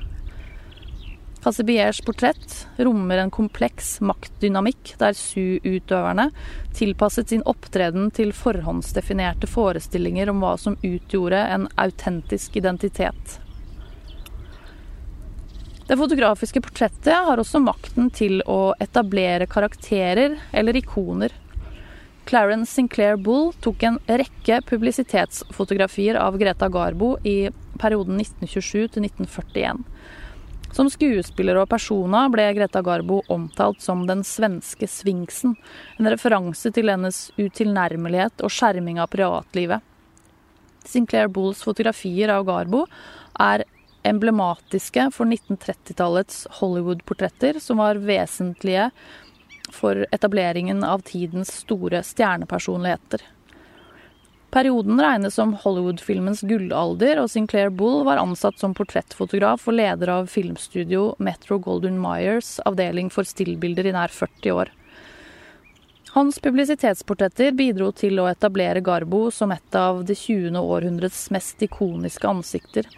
Cassibiers 1.43 1.99
portrett 2.07 2.69
rommer 2.79 3.19
en 3.19 3.33
kompleks 3.35 3.97
maktdynamikk 4.07 4.95
der 5.01 5.19
Su-utøverne 5.19 6.29
tilpasset 6.79 7.35
sin 7.35 7.43
opptreden 7.43 8.13
til 8.15 8.31
forhåndsdefinerte 8.31 9.51
forestillinger 9.51 10.31
om 10.31 10.39
hva 10.45 10.55
som 10.55 10.79
utgjorde 10.87 11.43
en 11.57 11.67
autentisk 11.75 12.61
identitet. 12.63 13.41
Det 15.91 15.99
fotografiske 15.99 16.63
portrettet 16.63 17.27
har 17.27 17.43
også 17.43 17.59
makten 17.59 18.15
til 18.15 18.39
å 18.47 18.77
etablere 18.79 19.51
karakterer 19.51 20.39
eller 20.55 20.79
ikoner 20.79 21.35
Clarence 22.33 22.73
Sinclair 22.73 23.17
Bull 23.17 23.51
tok 23.61 23.83
en 23.85 23.99
rekke 24.09 24.63
publisitetsfotografier 24.65 26.17
av 26.17 26.39
Greta 26.41 26.65
Garbo 26.73 27.19
i 27.29 27.51
perioden 27.77 28.17
1927 28.23 28.87
til 28.95 29.05
1941. 29.05 29.83
Som 30.73 30.89
skuespiller 30.89 31.59
og 31.61 31.69
persona 31.69 32.23
ble 32.33 32.47
Greta 32.57 32.81
Garbo 32.81 33.19
omtalt 33.29 33.85
som 33.85 34.07
den 34.09 34.25
svenske 34.25 34.89
sfinksen, 34.89 35.59
en 36.01 36.09
referanse 36.09 36.73
til 36.73 36.89
hennes 36.89 37.19
utilnærmelighet 37.37 38.41
og 38.41 38.55
skjerming 38.57 39.03
av 39.05 39.11
privatlivet. 39.13 39.85
Sinclair 40.89 41.29
Bulls 41.29 41.61
fotografier 41.61 42.33
av 42.33 42.47
Garbo 42.49 42.87
er 43.45 43.67
emblematiske 44.09 45.11
for 45.13 45.29
1930-tallets 45.29 46.47
Hollywood-portretter, 46.63 47.61
som 47.61 47.85
var 47.85 48.01
vesentlige 48.01 48.89
for 49.73 50.07
etableringen 50.13 50.85
av 50.85 51.05
tidens 51.09 51.51
store 51.65 52.03
stjernepersonligheter. 52.07 53.25
Perioden 54.53 55.01
regnes 55.01 55.35
som 55.35 55.55
Hollywood-filmens 55.57 56.43
gullalder, 56.45 57.23
og 57.23 57.31
Sinclair 57.33 57.71
Bull 57.73 58.03
var 58.05 58.21
ansatt 58.21 58.59
som 58.61 58.75
portrettfotograf 58.77 59.65
og 59.65 59.79
leder 59.79 60.13
av 60.13 60.29
filmstudio 60.29 61.15
Metro 61.25 61.57
Golden 61.57 61.97
Myers 62.03 62.59
avdeling 62.69 63.09
for 63.15 63.25
stillbilder 63.25 63.89
i 63.89 63.95
nær 63.97 64.13
40 64.13 64.59
år. 64.61 64.73
Hans 66.13 66.37
publisitetsportretter 66.45 67.55
bidro 67.57 67.89
til 67.97 68.21
å 68.21 68.27
etablere 68.29 68.85
Garbo 68.85 69.31
som 69.33 69.55
et 69.55 69.79
av 69.81 70.03
det 70.05 70.19
20. 70.21 70.61
århundrets 70.61 71.31
mest 71.33 71.65
ikoniske 71.65 72.29
ansikter. 72.29 72.91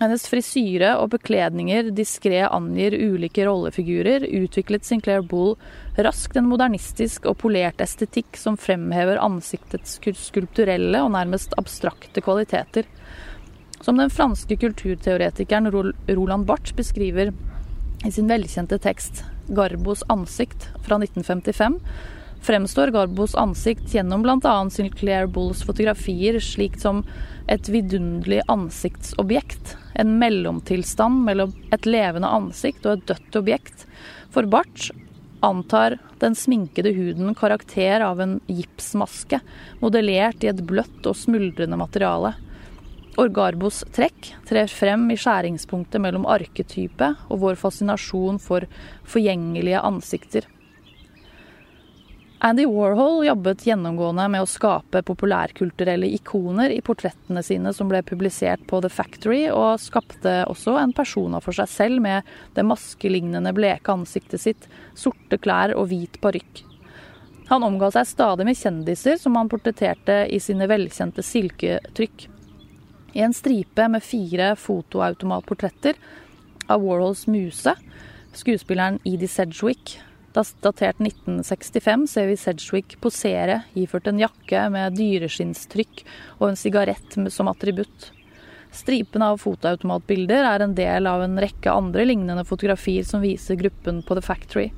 Hennes 0.00 0.22
frisyre 0.32 0.94
og 0.96 1.10
bekledninger 1.12 1.90
diskré 1.92 2.38
angir 2.46 2.94
ulike 2.96 3.44
rollefigurer, 3.44 4.24
utviklet 4.24 4.86
Sinclair 4.88 5.20
Bull 5.28 5.58
raskt 6.00 6.38
en 6.40 6.48
modernistisk 6.48 7.26
og 7.28 7.36
polert 7.42 7.82
estetikk 7.84 8.38
som 8.40 8.56
fremhever 8.56 9.20
ansiktets 9.20 9.98
skulpturelle 10.00 11.02
og 11.04 11.12
nærmest 11.12 11.52
abstrakte 11.60 12.24
kvaliteter. 12.24 12.88
Som 13.84 14.00
den 14.00 14.12
franske 14.12 14.56
kulturteoretikeren 14.62 15.68
Roland 15.68 16.48
Barth 16.48 16.72
beskriver 16.76 17.34
i 18.00 18.10
sin 18.10 18.28
velkjente 18.32 18.80
tekst 18.80 19.20
'Garbos 19.52 20.00
ansikt' 20.08 20.70
fra 20.80 20.96
1955, 20.96 21.76
fremstår 22.40 22.92
Garbos 22.96 23.34
ansikt 23.36 23.92
gjennom 23.92 24.24
bl.a. 24.24 24.70
Sinclair 24.70 25.28
Bulls 25.28 25.60
fotografier 25.66 26.40
slik 26.40 26.80
som 26.80 27.04
et 27.50 27.68
vidunderlig 27.68 28.40
ansiktsobjekt, 28.48 29.74
en 29.98 30.18
mellomtilstand 30.20 31.24
mellom 31.26 31.54
et 31.74 31.86
levende 31.88 32.30
ansikt 32.30 32.86
og 32.86 32.98
et 32.98 33.08
dødt 33.10 33.38
objekt. 33.40 33.86
For 34.30 34.46
bart 34.46 34.90
antar 35.42 35.98
den 36.20 36.36
sminkede 36.38 36.92
huden 36.94 37.34
karakter 37.34 38.04
av 38.06 38.20
en 38.22 38.38
gipsmaske, 38.46 39.40
modellert 39.82 40.44
i 40.44 40.52
et 40.52 40.62
bløtt 40.68 41.08
og 41.10 41.18
smuldrende 41.18 41.80
materiale. 41.80 42.36
Orgarbos 43.18 43.82
trekk 43.96 44.30
trer 44.48 44.70
frem 44.70 45.08
i 45.10 45.18
skjæringspunktet 45.18 46.00
mellom 46.00 46.28
arketype 46.30 47.10
og 47.26 47.42
vår 47.42 47.58
fascinasjon 47.58 48.38
for 48.40 48.68
forgjengelige 49.02 49.82
ansikter. 49.82 50.46
Andy 52.42 52.64
Warhol 52.66 53.26
jobbet 53.26 53.66
gjennomgående 53.68 54.24
med 54.32 54.40
å 54.40 54.46
skape 54.48 55.02
populærkulturelle 55.04 56.08
ikoner 56.16 56.72
i 56.72 56.78
portrettene 56.80 57.42
sine 57.44 57.74
som 57.76 57.90
ble 57.90 58.00
publisert 58.00 58.62
på 58.70 58.80
The 58.80 58.88
Factory, 58.88 59.42
og 59.52 59.76
skapte 59.82 60.38
også 60.48 60.78
en 60.80 60.94
persona 60.96 61.42
for 61.44 61.52
seg 61.52 61.68
selv 61.68 62.00
med 62.00 62.32
det 62.56 62.64
maskelignende 62.64 63.52
bleke 63.52 63.92
ansiktet 63.92 64.40
sitt, 64.40 64.70
sorte 64.96 65.36
klær 65.36 65.76
og 65.76 65.90
hvit 65.92 66.16
parykk. 66.24 66.64
Han 67.52 67.68
omga 67.68 67.92
seg 67.92 68.08
stadig 68.08 68.48
med 68.48 68.56
kjendiser 68.56 69.20
som 69.20 69.36
han 69.36 69.52
portretterte 69.52 70.22
i 70.32 70.40
sine 70.40 70.64
velkjente 70.70 71.20
silketrykk. 71.20 72.28
I 73.20 73.26
en 73.26 73.36
stripe 73.36 73.84
med 73.92 74.06
fire 74.06 74.54
fotoautomatportretter 74.56 76.00
av 76.72 76.80
Warhols 76.80 77.26
muse, 77.28 77.76
skuespilleren 78.32 79.02
Edie 79.04 79.28
Sedgwick, 79.28 79.98
Datert 80.30 81.00
1965 81.02 82.06
ser 82.06 82.28
vi 82.30 82.36
Sedgwick 82.38 82.94
posere 83.02 83.64
iført 83.74 84.06
en 84.06 84.20
jakke 84.20 84.62
med 84.70 84.94
dyreskinnstrykk 84.94 86.04
og 86.38 86.50
en 86.52 86.58
sigarett 86.58 87.16
som 87.34 87.50
attributt. 87.50 88.12
Stripen 88.70 89.24
av 89.26 89.40
fotoautomatbilder 89.42 90.46
er 90.46 90.62
en 90.62 90.76
del 90.78 91.08
av 91.10 91.24
en 91.24 91.34
rekke 91.42 91.72
andre 91.74 92.04
lignende 92.06 92.44
fotografier 92.46 93.02
som 93.06 93.24
viser 93.24 93.58
gruppen 93.58 94.04
på 94.06 94.14
The 94.14 94.22
Factory. 94.22 94.68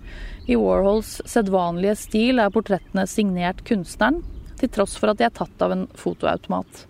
I 0.48 0.56
Warhols 0.56 1.18
sedvanlige 1.28 1.98
stil 2.00 2.40
er 2.40 2.54
portrettene 2.54 3.04
signert 3.10 3.60
kunstneren, 3.68 4.22
til 4.56 4.72
tross 4.72 4.96
for 4.96 5.12
at 5.12 5.20
de 5.20 5.28
er 5.28 5.36
tatt 5.36 5.64
av 5.64 5.76
en 5.76 5.84
fotoautomat. 6.00 6.86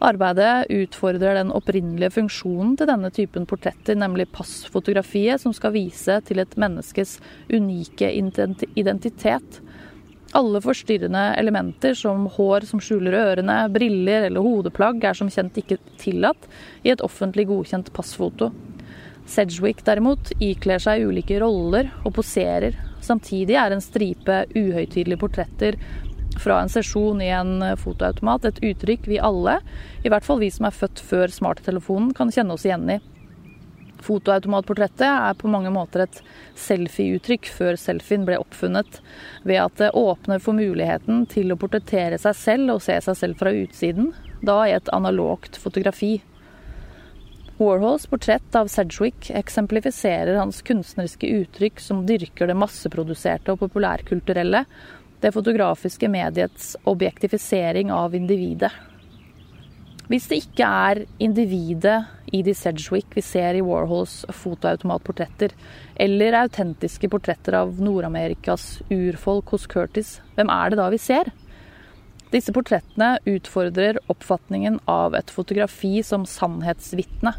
Arbeidet 0.00 0.70
utfordrer 0.72 1.36
den 1.36 1.50
opprinnelige 1.52 2.14
funksjonen 2.14 2.72
til 2.80 2.88
denne 2.88 3.10
typen 3.12 3.44
portretter, 3.48 3.98
nemlig 4.00 4.30
passfotografiet, 4.32 5.42
som 5.42 5.52
skal 5.52 5.74
vise 5.76 6.16
til 6.24 6.40
et 6.40 6.56
menneskes 6.60 7.18
unike 7.52 8.08
identitet. 8.16 9.60
Alle 10.32 10.62
forstyrrende 10.64 11.24
elementer 11.36 11.96
som 11.98 12.24
hår 12.32 12.64
som 12.70 12.80
skjuler 12.80 13.18
ørene, 13.18 13.58
briller 13.74 14.28
eller 14.30 14.44
hodeplagg 14.46 15.04
er 15.04 15.18
som 15.18 15.28
kjent 15.32 15.58
ikke 15.60 15.80
tillatt 16.00 16.48
i 16.86 16.94
et 16.94 17.02
offentlig 17.04 17.48
godkjent 17.50 17.92
passfoto. 17.92 18.52
Sedgwick 19.30 19.82
derimot 19.86 20.32
ikler 20.42 20.80
seg 20.82 21.04
ulike 21.06 21.36
roller 21.42 21.90
og 22.06 22.14
poserer. 22.16 22.78
Samtidig 23.04 23.58
er 23.58 23.74
en 23.74 23.84
stripe 23.84 24.44
uhøytidelige 24.54 25.20
portretter 25.20 25.76
fra 26.38 26.60
en 26.62 26.70
sesjon 26.72 27.22
i 27.22 27.30
en 27.34 27.62
eh, 27.62 27.76
fotoautomat 27.78 28.46
et 28.48 28.60
uttrykk 28.70 29.08
vi 29.10 29.20
alle, 29.22 29.58
i 30.04 30.12
hvert 30.12 30.26
fall 30.26 30.40
vi 30.42 30.50
som 30.52 30.68
er 30.68 30.76
født 30.76 31.02
før 31.02 31.32
smarttelefonen, 31.34 32.12
kan 32.16 32.32
kjenne 32.32 32.54
oss 32.56 32.66
igjen 32.68 32.88
i. 32.96 33.00
Fotoautomatportrettet 34.00 35.04
er 35.04 35.36
på 35.36 35.50
mange 35.52 35.72
måter 35.74 36.06
et 36.06 36.22
selfie-uttrykk 36.58 37.50
før 37.52 37.76
selfien 37.80 38.24
ble 38.28 38.38
oppfunnet, 38.40 39.02
ved 39.44 39.60
at 39.60 39.76
det 39.82 39.92
åpner 39.98 40.40
for 40.40 40.56
muligheten 40.56 41.26
til 41.30 41.52
å 41.52 41.58
portrettere 41.60 42.18
seg 42.20 42.38
selv 42.38 42.76
og 42.76 42.82
se 42.84 42.96
seg 43.04 43.18
selv 43.18 43.40
fra 43.42 43.52
utsiden, 43.52 44.14
da 44.40 44.62
i 44.64 44.74
et 44.76 44.88
analogt 44.96 45.60
fotografi. 45.60 46.20
Warhols 47.60 48.06
portrett 48.08 48.56
av 48.56 48.70
Sedgwick 48.72 49.28
eksemplifiserer 49.36 50.38
hans 50.40 50.62
kunstneriske 50.64 51.28
uttrykk 51.42 51.82
som 51.84 52.06
dyrker 52.08 52.48
det 52.48 52.56
masseproduserte 52.56 53.52
og 53.52 53.60
populærkulturelle, 53.66 54.62
det 55.20 55.32
fotografiske 55.34 56.08
mediets 56.08 56.76
objektifisering 56.88 57.92
av 57.92 58.14
individet. 58.16 58.72
Hvis 60.10 60.26
det 60.26 60.40
ikke 60.42 60.66
er 60.66 61.00
individet 61.22 62.00
Edie 62.34 62.56
Sedgwick 62.58 63.12
vi 63.14 63.22
ser 63.22 63.54
i 63.54 63.62
Warhols 63.62 64.24
fotoautomatportretter, 64.34 65.52
eller 66.02 66.38
autentiske 66.40 67.10
portretter 67.12 67.54
av 67.60 67.76
Nord-Amerikas 67.78 68.80
urfolk 68.90 69.52
hos 69.54 69.68
Curtis, 69.70 70.16
hvem 70.34 70.50
er 70.50 70.72
det 70.72 70.80
da 70.80 70.88
vi 70.90 70.98
ser? 70.98 71.30
Disse 72.34 72.54
portrettene 72.54 73.16
utfordrer 73.26 73.98
oppfatningen 74.10 74.80
av 74.90 75.14
et 75.18 75.30
fotografi 75.34 76.00
som 76.06 76.26
sannhetsvitne. 76.26 77.36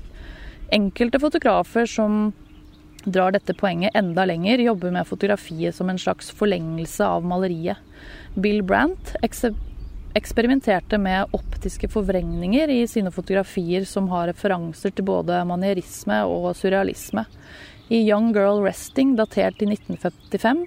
Enkelte 0.72 1.20
fotografer 1.20 1.88
som 1.88 2.32
drar 3.06 3.32
dette 3.32 3.54
poenget 3.58 3.96
enda 3.98 4.26
lenger, 4.26 4.60
jobber 4.60 4.92
med 4.92 5.08
fotografiet 5.08 5.76
som 5.76 5.90
en 5.90 6.00
slags 6.00 6.32
forlengelse 6.32 7.06
av 7.06 7.26
maleriet. 7.26 7.78
Bill 8.36 8.62
Brandt 8.64 9.16
eksperimenterte 10.14 10.98
med 10.98 11.34
optiske 11.36 11.88
forvrengninger 11.92 12.70
i 12.70 12.88
sine 12.88 13.12
fotografier 13.12 13.86
som 13.86 14.10
har 14.12 14.30
referanser 14.32 14.94
til 14.96 15.08
både 15.08 15.44
manierisme 15.48 16.22
og 16.28 16.52
surrealisme. 16.60 17.26
I 17.92 18.04
Young 18.08 18.32
Girl 18.36 18.62
Resting, 18.64 19.16
datert 19.20 19.62
i 19.62 19.68
1955, 19.68 20.66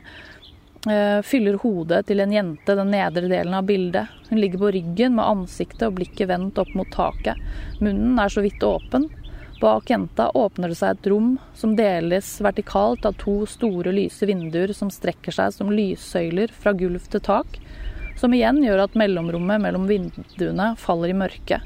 eh, 0.90 1.20
fyller 1.24 1.56
hodet 1.62 2.02
til 2.06 2.20
en 2.20 2.32
jente 2.32 2.76
den 2.76 2.92
nedre 2.92 3.30
delen 3.30 3.54
av 3.56 3.64
bildet. 3.64 4.10
Hun 4.28 4.40
ligger 4.40 4.60
på 4.60 4.72
ryggen 4.76 5.16
med 5.16 5.24
ansiktet 5.24 5.86
og 5.88 5.96
blikket 6.00 6.28
vendt 6.28 6.60
opp 6.60 6.74
mot 6.76 6.90
taket. 6.92 7.40
Munnen 7.80 8.18
er 8.20 8.28
så 8.28 8.44
vidt 8.44 8.60
åpen. 8.60 9.08
Bak 9.64 9.90
jenta 9.90 10.30
åpner 10.30 10.68
det 10.68 10.76
seg 10.76 10.90
et 10.92 11.06
rom 11.08 11.28
som 11.56 11.70
deles 11.72 12.26
vertikalt 12.44 13.06
av 13.08 13.14
to 13.16 13.46
store, 13.48 13.94
lyse 13.96 14.26
vinduer 14.28 14.74
som 14.76 14.90
strekker 14.92 15.32
seg 15.32 15.54
som 15.56 15.70
lyssøyler 15.72 16.52
fra 16.52 16.74
gulv 16.76 17.06
til 17.08 17.22
tak, 17.24 17.56
som 18.20 18.36
igjen 18.36 18.60
gjør 18.60 18.82
at 18.84 19.00
mellomrommet 19.00 19.64
mellom 19.64 19.88
vinduene 19.88 20.68
faller 20.76 21.14
i 21.14 21.16
mørke. 21.16 21.62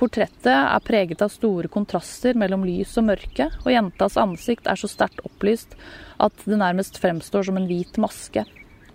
Portrettet 0.00 0.50
er 0.50 0.82
preget 0.82 1.22
av 1.22 1.30
store 1.30 1.70
kontraster 1.70 2.34
mellom 2.34 2.66
lys 2.66 2.98
og 2.98 3.06
mørke, 3.12 3.52
og 3.62 3.70
jentas 3.70 4.18
ansikt 4.18 4.66
er 4.66 4.82
så 4.82 4.90
sterkt 4.90 5.22
opplyst 5.30 5.78
at 6.18 6.42
det 6.42 6.58
nærmest 6.58 6.98
fremstår 6.98 7.46
som 7.46 7.62
en 7.62 7.70
hvit 7.70 8.02
maske. 8.02 8.42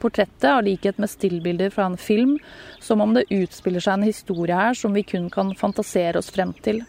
Portrettet 0.04 0.52
har 0.52 0.68
likhet 0.68 1.00
med 1.00 1.16
stillbilder 1.16 1.72
fra 1.72 1.88
en 1.88 1.96
film, 1.96 2.42
som 2.84 3.00
om 3.00 3.16
det 3.16 3.30
utspiller 3.32 3.80
seg 3.80 4.02
en 4.02 4.10
historie 4.12 4.66
her 4.66 4.76
som 4.76 5.00
vi 5.00 5.08
kun 5.08 5.32
kan 5.32 5.56
fantasere 5.56 6.20
oss 6.20 6.36
frem 6.36 6.52
til. 6.60 6.84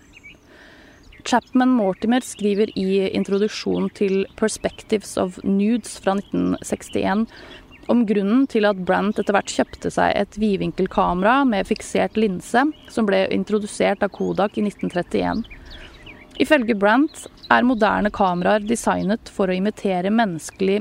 Chapman 1.24 1.70
Mortimer 1.76 2.24
skriver 2.26 2.70
i 2.78 3.08
introduksjonen 3.14 3.90
til 3.94 4.26
'Perspectives 4.36 5.16
of 5.16 5.38
Nudes' 5.44 6.00
fra 6.02 6.14
1961 6.18 7.26
om 7.88 8.06
grunnen 8.06 8.46
til 8.46 8.64
at 8.64 8.84
Brandt 8.86 9.18
etter 9.18 9.34
hvert 9.34 9.50
kjøpte 9.50 9.90
seg 9.90 10.14
et 10.16 10.38
vidvinkelkamera 10.38 11.42
med 11.48 11.66
fiksert 11.66 12.16
linse, 12.16 12.64
som 12.88 13.06
ble 13.06 13.26
introdusert 13.34 14.02
av 14.02 14.12
Kodak 14.14 14.58
i 14.58 14.62
1931. 14.66 15.44
Ifølge 16.40 16.78
Brandt 16.78 17.26
er 17.50 17.66
moderne 17.66 18.10
kameraer 18.10 18.64
designet 18.64 19.28
for 19.28 19.50
å 19.50 19.56
imitere 19.56 20.10
menneskelig 20.10 20.80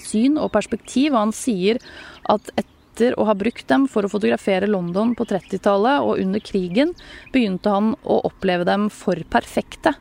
syn 0.00 0.38
og 0.40 0.52
perspektiv, 0.52 1.12
og 1.12 1.26
han 1.26 1.36
sier 1.36 1.80
at 2.30 2.52
etter 3.00 3.16
å 3.18 3.24
ha 3.24 3.34
brukt 3.34 3.68
dem 3.68 3.86
for 3.88 4.04
å 4.04 4.10
fotografere 4.12 4.68
London 4.68 5.14
på 5.16 5.24
30-tallet 5.24 6.04
og 6.04 6.20
under 6.20 6.40
krigen, 6.44 6.92
begynte 7.32 7.72
han 7.72 7.94
å 8.04 8.20
oppleve 8.28 8.66
dem 8.68 8.90
for 8.92 9.16
perfekte. 9.32 9.94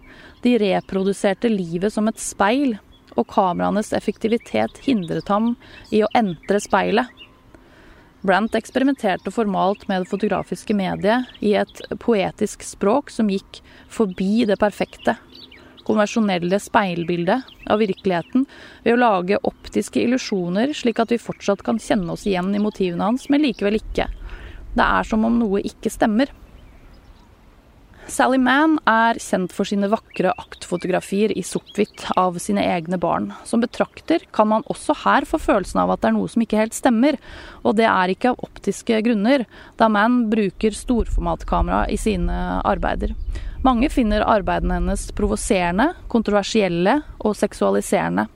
De 0.44 0.58
reproduserte 0.60 1.50
livet 1.52 1.94
som 1.94 2.08
et 2.12 2.20
speil, 2.20 2.78
og 3.16 3.28
kameraenes 3.32 3.92
effektivitet 3.96 4.84
hindret 4.86 5.28
ham 5.32 5.56
i 5.92 6.04
å 6.04 6.12
entre 6.16 6.60
speilet. 6.62 7.08
Brandt 8.22 8.56
eksperimenterte 8.56 9.32
formalt 9.32 9.86
med 9.88 10.04
det 10.04 10.12
fotografiske 10.12 10.76
mediet 10.76 11.28
i 11.40 11.56
et 11.56 11.82
poetisk 12.04 12.64
språk 12.68 13.12
som 13.12 13.32
gikk 13.32 13.62
forbi 13.92 14.44
det 14.48 14.60
perfekte, 14.60 15.16
konversjonelle 15.90 16.60
speilbildet 16.62 17.50
av 17.70 17.82
virkeligheten 17.82 18.46
ved 18.86 18.96
å 18.96 19.02
lage 19.02 19.42
optiske 19.50 20.02
illusjoner, 20.04 20.76
slik 20.78 21.02
at 21.02 21.14
vi 21.14 21.22
fortsatt 21.22 21.66
kan 21.66 21.82
kjenne 21.82 22.14
oss 22.14 22.28
igjen 22.30 22.54
i 22.54 22.62
motivene 22.62 23.10
hans, 23.10 23.30
men 23.34 23.44
likevel 23.48 23.80
ikke. 23.82 24.10
Det 24.78 24.86
er 24.86 25.08
som 25.10 25.26
om 25.26 25.42
noe 25.42 25.64
ikke 25.66 25.92
stemmer. 25.92 26.30
Sally 28.10 28.40
Mann 28.42 28.80
er 28.90 29.20
kjent 29.22 29.54
for 29.54 29.70
sine 29.70 29.86
vakre 29.92 30.32
aktfotografier 30.42 31.30
i 31.38 31.44
sort-hvitt 31.46 32.08
av 32.18 32.40
sine 32.42 32.64
egne 32.66 32.98
barn. 32.98 33.28
Som 33.46 33.62
betrakter 33.62 34.26
kan 34.34 34.50
man 34.50 34.66
også 34.74 34.96
her 35.04 35.28
få 35.30 35.38
følelsen 35.42 35.84
av 35.84 35.94
at 35.94 36.02
det 36.02 36.10
er 36.10 36.16
noe 36.18 36.32
som 36.32 36.42
ikke 36.42 36.58
helt 36.58 36.78
stemmer. 36.78 37.20
Og 37.62 37.78
det 37.78 37.86
er 37.86 38.14
ikke 38.14 38.32
av 38.34 38.42
optiske 38.48 38.98
grunner, 39.06 39.46
da 39.78 39.92
Mann 39.94 40.24
bruker 40.32 40.74
storformatkamera 40.74 41.84
i 41.94 42.00
sine 42.02 42.40
arbeider. 42.66 43.14
Mange 43.62 43.90
finner 43.90 44.24
arbeidene 44.24 44.78
hennes 44.78 45.10
provoserende, 45.12 45.92
kontroversielle 46.08 47.02
og 47.20 47.36
seksualiserende. 47.36 48.30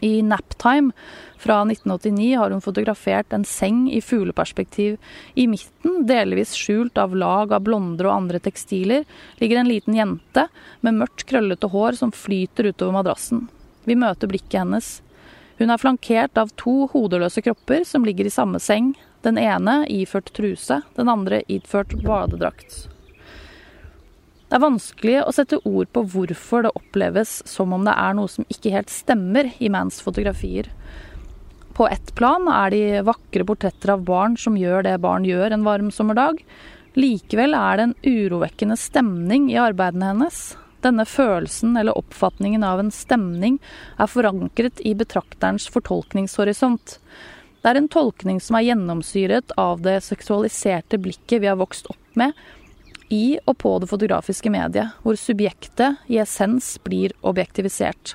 I 0.00 0.22
Naptime 0.22 0.92
fra 1.36 1.56
1989 1.64 2.36
har 2.38 2.54
hun 2.54 2.62
fotografert 2.62 3.32
en 3.32 3.44
seng 3.44 3.88
i 3.92 3.98
fugleperspektiv. 4.00 4.96
I 5.34 5.48
midten, 5.50 6.06
delvis 6.06 6.54
skjult 6.54 6.98
av 6.98 7.16
lag 7.16 7.52
av 7.52 7.64
blonder 7.66 8.06
og 8.06 8.14
andre 8.14 8.40
tekstiler, 8.40 9.02
ligger 9.42 9.60
en 9.60 9.68
liten 9.68 9.98
jente 9.98 10.46
med 10.80 11.00
mørkt, 11.02 11.26
krøllete 11.26 11.72
hår 11.74 11.98
som 11.98 12.14
flyter 12.14 12.70
utover 12.70 13.00
madrassen. 13.00 13.48
Vi 13.84 13.98
møter 13.98 14.30
blikket 14.30 14.60
hennes. 14.62 14.92
Hun 15.58 15.74
er 15.74 15.82
flankert 15.82 16.38
av 16.38 16.54
to 16.60 16.86
hodeløse 16.94 17.42
kropper 17.44 17.82
som 17.84 18.06
ligger 18.06 18.30
i 18.30 18.32
samme 18.32 18.62
seng. 18.62 18.94
Den 19.26 19.42
ene 19.42 19.82
iført 19.90 20.30
truse, 20.38 20.80
den 20.96 21.10
andre 21.12 21.42
iført 21.50 21.98
badedrakt. 22.06 22.86
Det 24.50 24.58
er 24.58 24.64
vanskelig 24.64 25.12
å 25.22 25.30
sette 25.30 25.60
ord 25.62 25.86
på 25.94 26.02
hvorfor 26.10 26.64
det 26.66 26.72
oppleves 26.74 27.36
som 27.46 27.70
om 27.70 27.84
det 27.86 27.92
er 27.94 28.16
noe 28.18 28.30
som 28.32 28.46
ikke 28.50 28.72
helt 28.74 28.90
stemmer 28.90 29.52
i 29.62 29.68
Mans 29.70 30.00
fotografier. 30.02 30.66
På 31.78 31.86
ett 31.86 32.10
plan 32.18 32.48
er 32.50 32.74
de 32.74 32.80
vakre 33.06 33.46
portretter 33.46 33.94
av 33.94 34.02
barn 34.08 34.34
som 34.34 34.58
gjør 34.58 34.88
det 34.88 34.96
barn 35.06 35.28
gjør 35.28 35.54
en 35.54 35.68
varm 35.68 35.92
sommerdag. 35.94 36.42
Likevel 36.98 37.54
er 37.54 37.78
det 37.78 37.86
en 37.86 37.94
urovekkende 38.02 38.74
stemning 38.74 39.46
i 39.52 39.60
arbeidene 39.62 40.10
hennes. 40.10 40.42
Denne 40.82 41.06
følelsen 41.06 41.78
eller 41.78 41.94
oppfatningen 41.94 42.66
av 42.66 42.82
en 42.82 42.90
stemning 42.90 43.60
er 44.02 44.10
forankret 44.10 44.82
i 44.82 44.96
betrakterens 44.98 45.70
fortolkningshorisont. 45.70 46.98
Det 47.62 47.70
er 47.70 47.78
en 47.78 47.92
tolkning 47.92 48.42
som 48.42 48.58
er 48.58 48.72
gjennomsyret 48.72 49.54
av 49.60 49.84
det 49.86 50.00
seksualiserte 50.02 50.98
blikket 50.98 51.44
vi 51.44 51.50
har 51.52 51.60
vokst 51.60 51.86
opp 51.92 52.18
med, 52.18 52.34
i 53.10 53.38
og 53.44 53.58
på 53.58 53.74
det 53.82 53.90
fotografiske 53.90 54.50
mediet, 54.54 54.94
hvor 55.02 55.18
subjektet 55.18 56.00
i 56.10 56.20
essens 56.22 56.76
blir 56.84 57.14
objektivisert. 57.26 58.14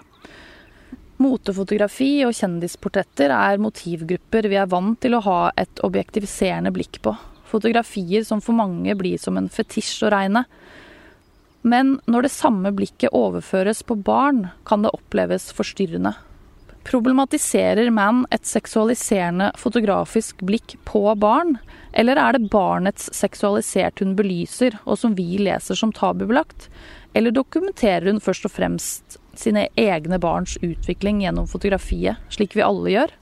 Motefotografi 1.21 2.25
og 2.27 2.33
kjendisportretter 2.35 3.31
er 3.31 3.61
motivgrupper 3.63 4.49
vi 4.51 4.57
er 4.59 4.71
vant 4.71 4.99
til 5.03 5.15
å 5.15 5.23
ha 5.23 5.39
et 5.59 5.83
objektiviserende 5.85 6.73
blikk 6.75 6.99
på. 7.05 7.13
Fotografier 7.47 8.25
som 8.27 8.41
for 8.43 8.57
mange 8.57 8.95
blir 8.99 9.19
som 9.21 9.37
en 9.39 9.51
fetisj 9.51 10.03
å 10.03 10.11
regne. 10.11 10.43
Men 11.65 11.95
når 12.11 12.27
det 12.27 12.35
samme 12.35 12.71
blikket 12.75 13.15
overføres 13.15 13.79
på 13.87 13.95
barn, 13.95 14.49
kan 14.67 14.83
det 14.83 14.91
oppleves 14.93 15.47
forstyrrende. 15.55 16.13
Problematiserer 16.85 17.89
man 17.89 18.27
et 18.35 18.45
seksualiserende 18.45 19.47
fotografisk 19.57 20.43
blikk 20.45 20.75
på 20.85 21.01
barn, 21.17 21.55
eller 21.97 22.19
er 22.21 22.37
det 22.37 22.51
barnets 22.53 23.09
seksualisert 23.17 24.03
hun 24.03 24.13
belyser, 24.17 24.77
og 24.85 24.99
som 25.01 25.15
vi 25.17 25.39
leser 25.41 25.79
som 25.79 25.93
tabubelagt? 25.95 26.69
Eller 27.17 27.33
dokumenterer 27.33 28.05
hun 28.11 28.21
først 28.21 28.45
og 28.45 28.53
fremst 28.53 29.17
sine 29.33 29.65
egne 29.81 30.19
barns 30.21 30.59
utvikling 30.61 31.23
gjennom 31.25 31.49
fotografiet, 31.49 32.21
slik 32.29 32.53
vi 32.53 32.65
alle 32.67 32.93
gjør? 32.93 33.15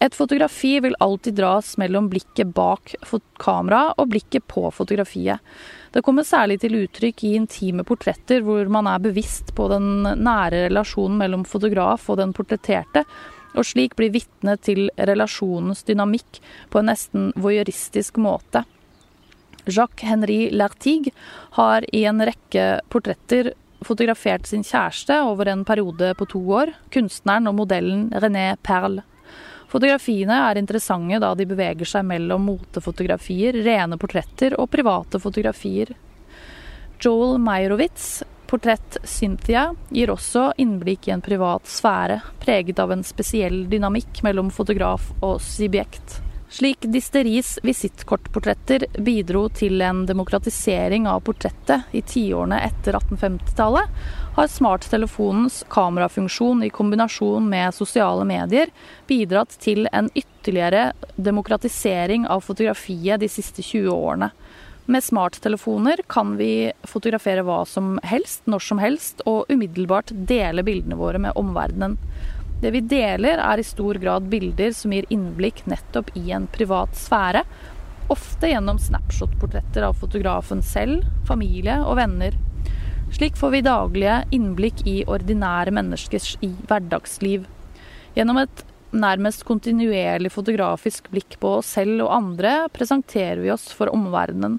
Et 0.00 0.14
fotografi 0.16 0.78
vil 0.80 0.96
alltid 0.98 1.34
dras 1.36 1.74
mellom 1.76 2.06
blikket 2.08 2.54
bak 2.56 2.94
kamera 3.36 3.90
og 4.00 4.08
blikket 4.14 4.46
på 4.48 4.70
fotografiet. 4.72 5.42
Det 5.92 6.00
kommer 6.06 6.24
særlig 6.24 6.56
til 6.62 6.78
uttrykk 6.78 7.24
i 7.28 7.34
intime 7.36 7.84
portretter 7.84 8.40
hvor 8.46 8.64
man 8.72 8.88
er 8.88 9.02
bevisst 9.04 9.52
på 9.58 9.68
den 9.68 10.06
nære 10.24 10.70
relasjonen 10.70 11.20
mellom 11.20 11.44
fotograf 11.44 12.08
og 12.08 12.16
den 12.22 12.32
portretterte, 12.32 13.04
og 13.52 13.66
slik 13.66 13.98
blir 13.98 14.14
vitne 14.14 14.56
til 14.64 14.88
relasjonens 14.96 15.84
dynamikk 15.84 16.40
på 16.72 16.80
en 16.80 16.88
nesten 16.88 17.28
voyeuristisk 17.36 18.16
måte. 18.22 18.64
Jacques 19.68 20.08
Henri 20.08 20.46
Lartigue 20.54 21.12
har 21.58 21.84
i 21.92 22.06
en 22.08 22.24
rekke 22.24 22.80
portretter 22.88 23.52
fotografert 23.84 24.48
sin 24.48 24.64
kjæreste 24.64 25.20
over 25.28 25.52
en 25.52 25.66
periode 25.68 26.14
på 26.16 26.32
to 26.32 26.40
år, 26.56 26.72
kunstneren 26.94 27.52
og 27.52 27.58
modellen 27.60 28.08
René 28.16 28.54
Perle. 28.64 29.04
Fotografiene 29.70 30.34
er 30.50 30.58
interessante 30.58 31.20
da 31.22 31.30
de 31.38 31.46
beveger 31.46 31.86
seg 31.86 32.06
mellom 32.08 32.42
motefotografier, 32.48 33.54
rene 33.62 33.98
portretter 34.02 34.56
og 34.58 34.70
private 34.72 35.20
fotografier. 35.22 35.92
Joel 37.00 37.38
Meyerowitz, 37.38 38.24
portrett 38.50 38.98
Cynthia, 39.06 39.68
gir 39.94 40.10
også 40.10 40.48
innblikk 40.58 41.06
i 41.06 41.14
en 41.14 41.22
privat 41.22 41.70
sfære, 41.70 42.18
preget 42.42 42.82
av 42.82 42.90
en 42.90 43.06
spesiell 43.06 43.62
dynamikk 43.70 44.24
mellom 44.26 44.50
fotograf 44.50 45.12
og 45.22 45.38
subjekt. 45.44 46.18
Slik 46.50 46.82
Disteris 46.90 47.60
visittkortportretter 47.62 48.88
bidro 49.06 49.44
til 49.54 49.78
en 49.86 50.02
demokratisering 50.06 51.06
av 51.06 51.22
portrettet 51.22 51.94
i 51.94 52.02
tiårene 52.02 52.58
etter 52.66 52.98
1850-tallet, 52.98 53.86
har 54.40 54.48
smarttelefonens 54.48 55.64
kamerafunksjon 55.68 56.62
i 56.62 56.70
kombinasjon 56.70 57.48
med 57.48 57.74
sosiale 57.74 58.24
medier 58.24 58.70
bidratt 59.06 59.52
til 59.60 59.84
en 59.92 60.08
ytterligere 60.16 60.94
demokratisering 61.20 62.24
av 62.24 62.40
fotografiet 62.46 63.20
de 63.20 63.28
siste 63.28 63.60
20 63.60 63.92
årene. 63.92 64.30
Med 64.88 65.04
smarttelefoner 65.04 66.00
kan 66.08 66.38
vi 66.40 66.72
fotografere 66.88 67.44
hva 67.44 67.58
som 67.68 67.98
helst, 68.00 68.46
når 68.48 68.64
som 68.64 68.80
helst, 68.80 69.20
og 69.28 69.52
umiddelbart 69.52 70.14
dele 70.32 70.64
bildene 70.64 70.96
våre 70.96 71.20
med 71.20 71.36
omverdenen. 71.36 71.98
Det 72.64 72.72
vi 72.72 72.80
deler, 72.80 73.44
er 73.44 73.60
i 73.60 73.68
stor 73.68 74.00
grad 74.00 74.32
bilder 74.32 74.72
som 74.72 74.96
gir 74.96 75.04
innblikk 75.12 75.66
nettopp 75.68 76.16
i 76.16 76.30
en 76.32 76.48
privat 76.48 76.96
sfære. 76.96 77.44
Ofte 78.08 78.54
gjennom 78.54 78.80
snapshot-portretter 78.80 79.84
av 79.84 80.00
fotografen 80.00 80.64
selv, 80.64 81.04
familie 81.28 81.76
og 81.84 82.00
venner. 82.00 82.40
Slik 83.10 83.36
får 83.36 83.50
vi 83.50 83.60
daglige 83.66 84.16
innblikk 84.30 84.84
i 84.86 85.00
ordinære 85.10 85.72
menneskers 85.74 86.36
hverdagsliv. 86.40 87.42
Gjennom 88.14 88.38
et 88.44 88.62
nærmest 88.94 89.42
kontinuerlig 89.46 90.30
fotografisk 90.32 91.10
blikk 91.10 91.34
på 91.42 91.56
oss 91.58 91.72
selv 91.74 92.04
og 92.04 92.12
andre 92.14 92.54
presenterer 92.74 93.42
vi 93.42 93.50
oss 93.50 93.68
for 93.74 93.90
omverdenen. 93.92 94.58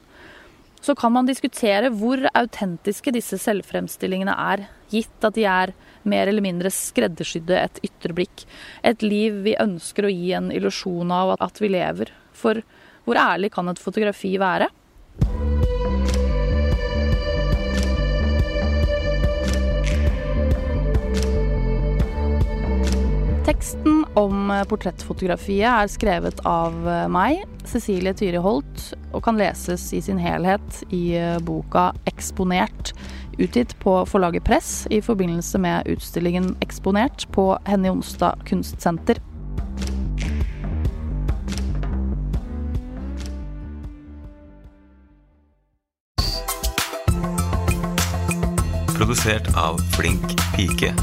Så 0.81 0.95
kan 0.97 1.13
man 1.13 1.29
diskutere 1.29 1.91
hvor 1.93 2.25
autentiske 2.33 3.13
disse 3.15 3.37
selvfremstillingene 3.39 4.33
er, 4.33 4.65
gitt 4.91 5.23
at 5.23 5.37
de 5.37 5.45
er 5.47 5.73
mer 6.03 6.27
eller 6.27 6.43
mindre 6.43 6.71
skreddersydde 6.73 7.55
et 7.55 7.81
ytre 7.85 8.15
blikk. 8.17 8.45
Et 8.83 9.05
liv 9.05 9.43
vi 9.45 9.55
ønsker 9.61 10.07
å 10.07 10.11
gi 10.11 10.33
en 10.35 10.51
illusjon 10.51 11.13
av 11.13 11.37
at 11.39 11.61
vi 11.61 11.71
lever. 11.71 12.11
For 12.33 12.63
hvor 13.05 13.19
ærlig 13.21 13.51
kan 13.53 13.69
et 13.71 13.81
fotografi 13.81 14.35
være? 14.41 14.71
Teksten 23.51 24.05
om 24.13 24.51
eh, 24.51 24.61
portrettfotografiet 24.63 25.67
er 25.67 25.89
skrevet 25.91 26.37
av 26.47 26.71
eh, 26.87 27.07
meg, 27.11 27.41
Cecilie 27.67 28.13
Tyri 28.15 28.39
Holt, 28.39 28.93
og 29.11 29.25
kan 29.25 29.35
leses 29.35 29.89
i 29.91 29.99
sin 29.99 30.21
helhet 30.23 30.77
i 30.87 31.17
eh, 31.19 31.35
boka 31.43 31.89
'Eksponert', 32.07 32.93
utgitt 33.43 33.75
på 33.83 33.97
forlaget 34.07 34.45
Press 34.47 34.87
i 34.87 35.01
forbindelse 35.03 35.59
med 35.59 35.89
utstillingen 35.91 36.53
'Eksponert' 36.63 37.27
på 37.35 37.57
Henny 37.67 37.91
Jonstad 37.91 38.39
kunstsenter. 38.47 39.19
Produsert 48.95 49.51
av 49.59 49.75
Flink 49.97 50.39
pike. 50.55 50.95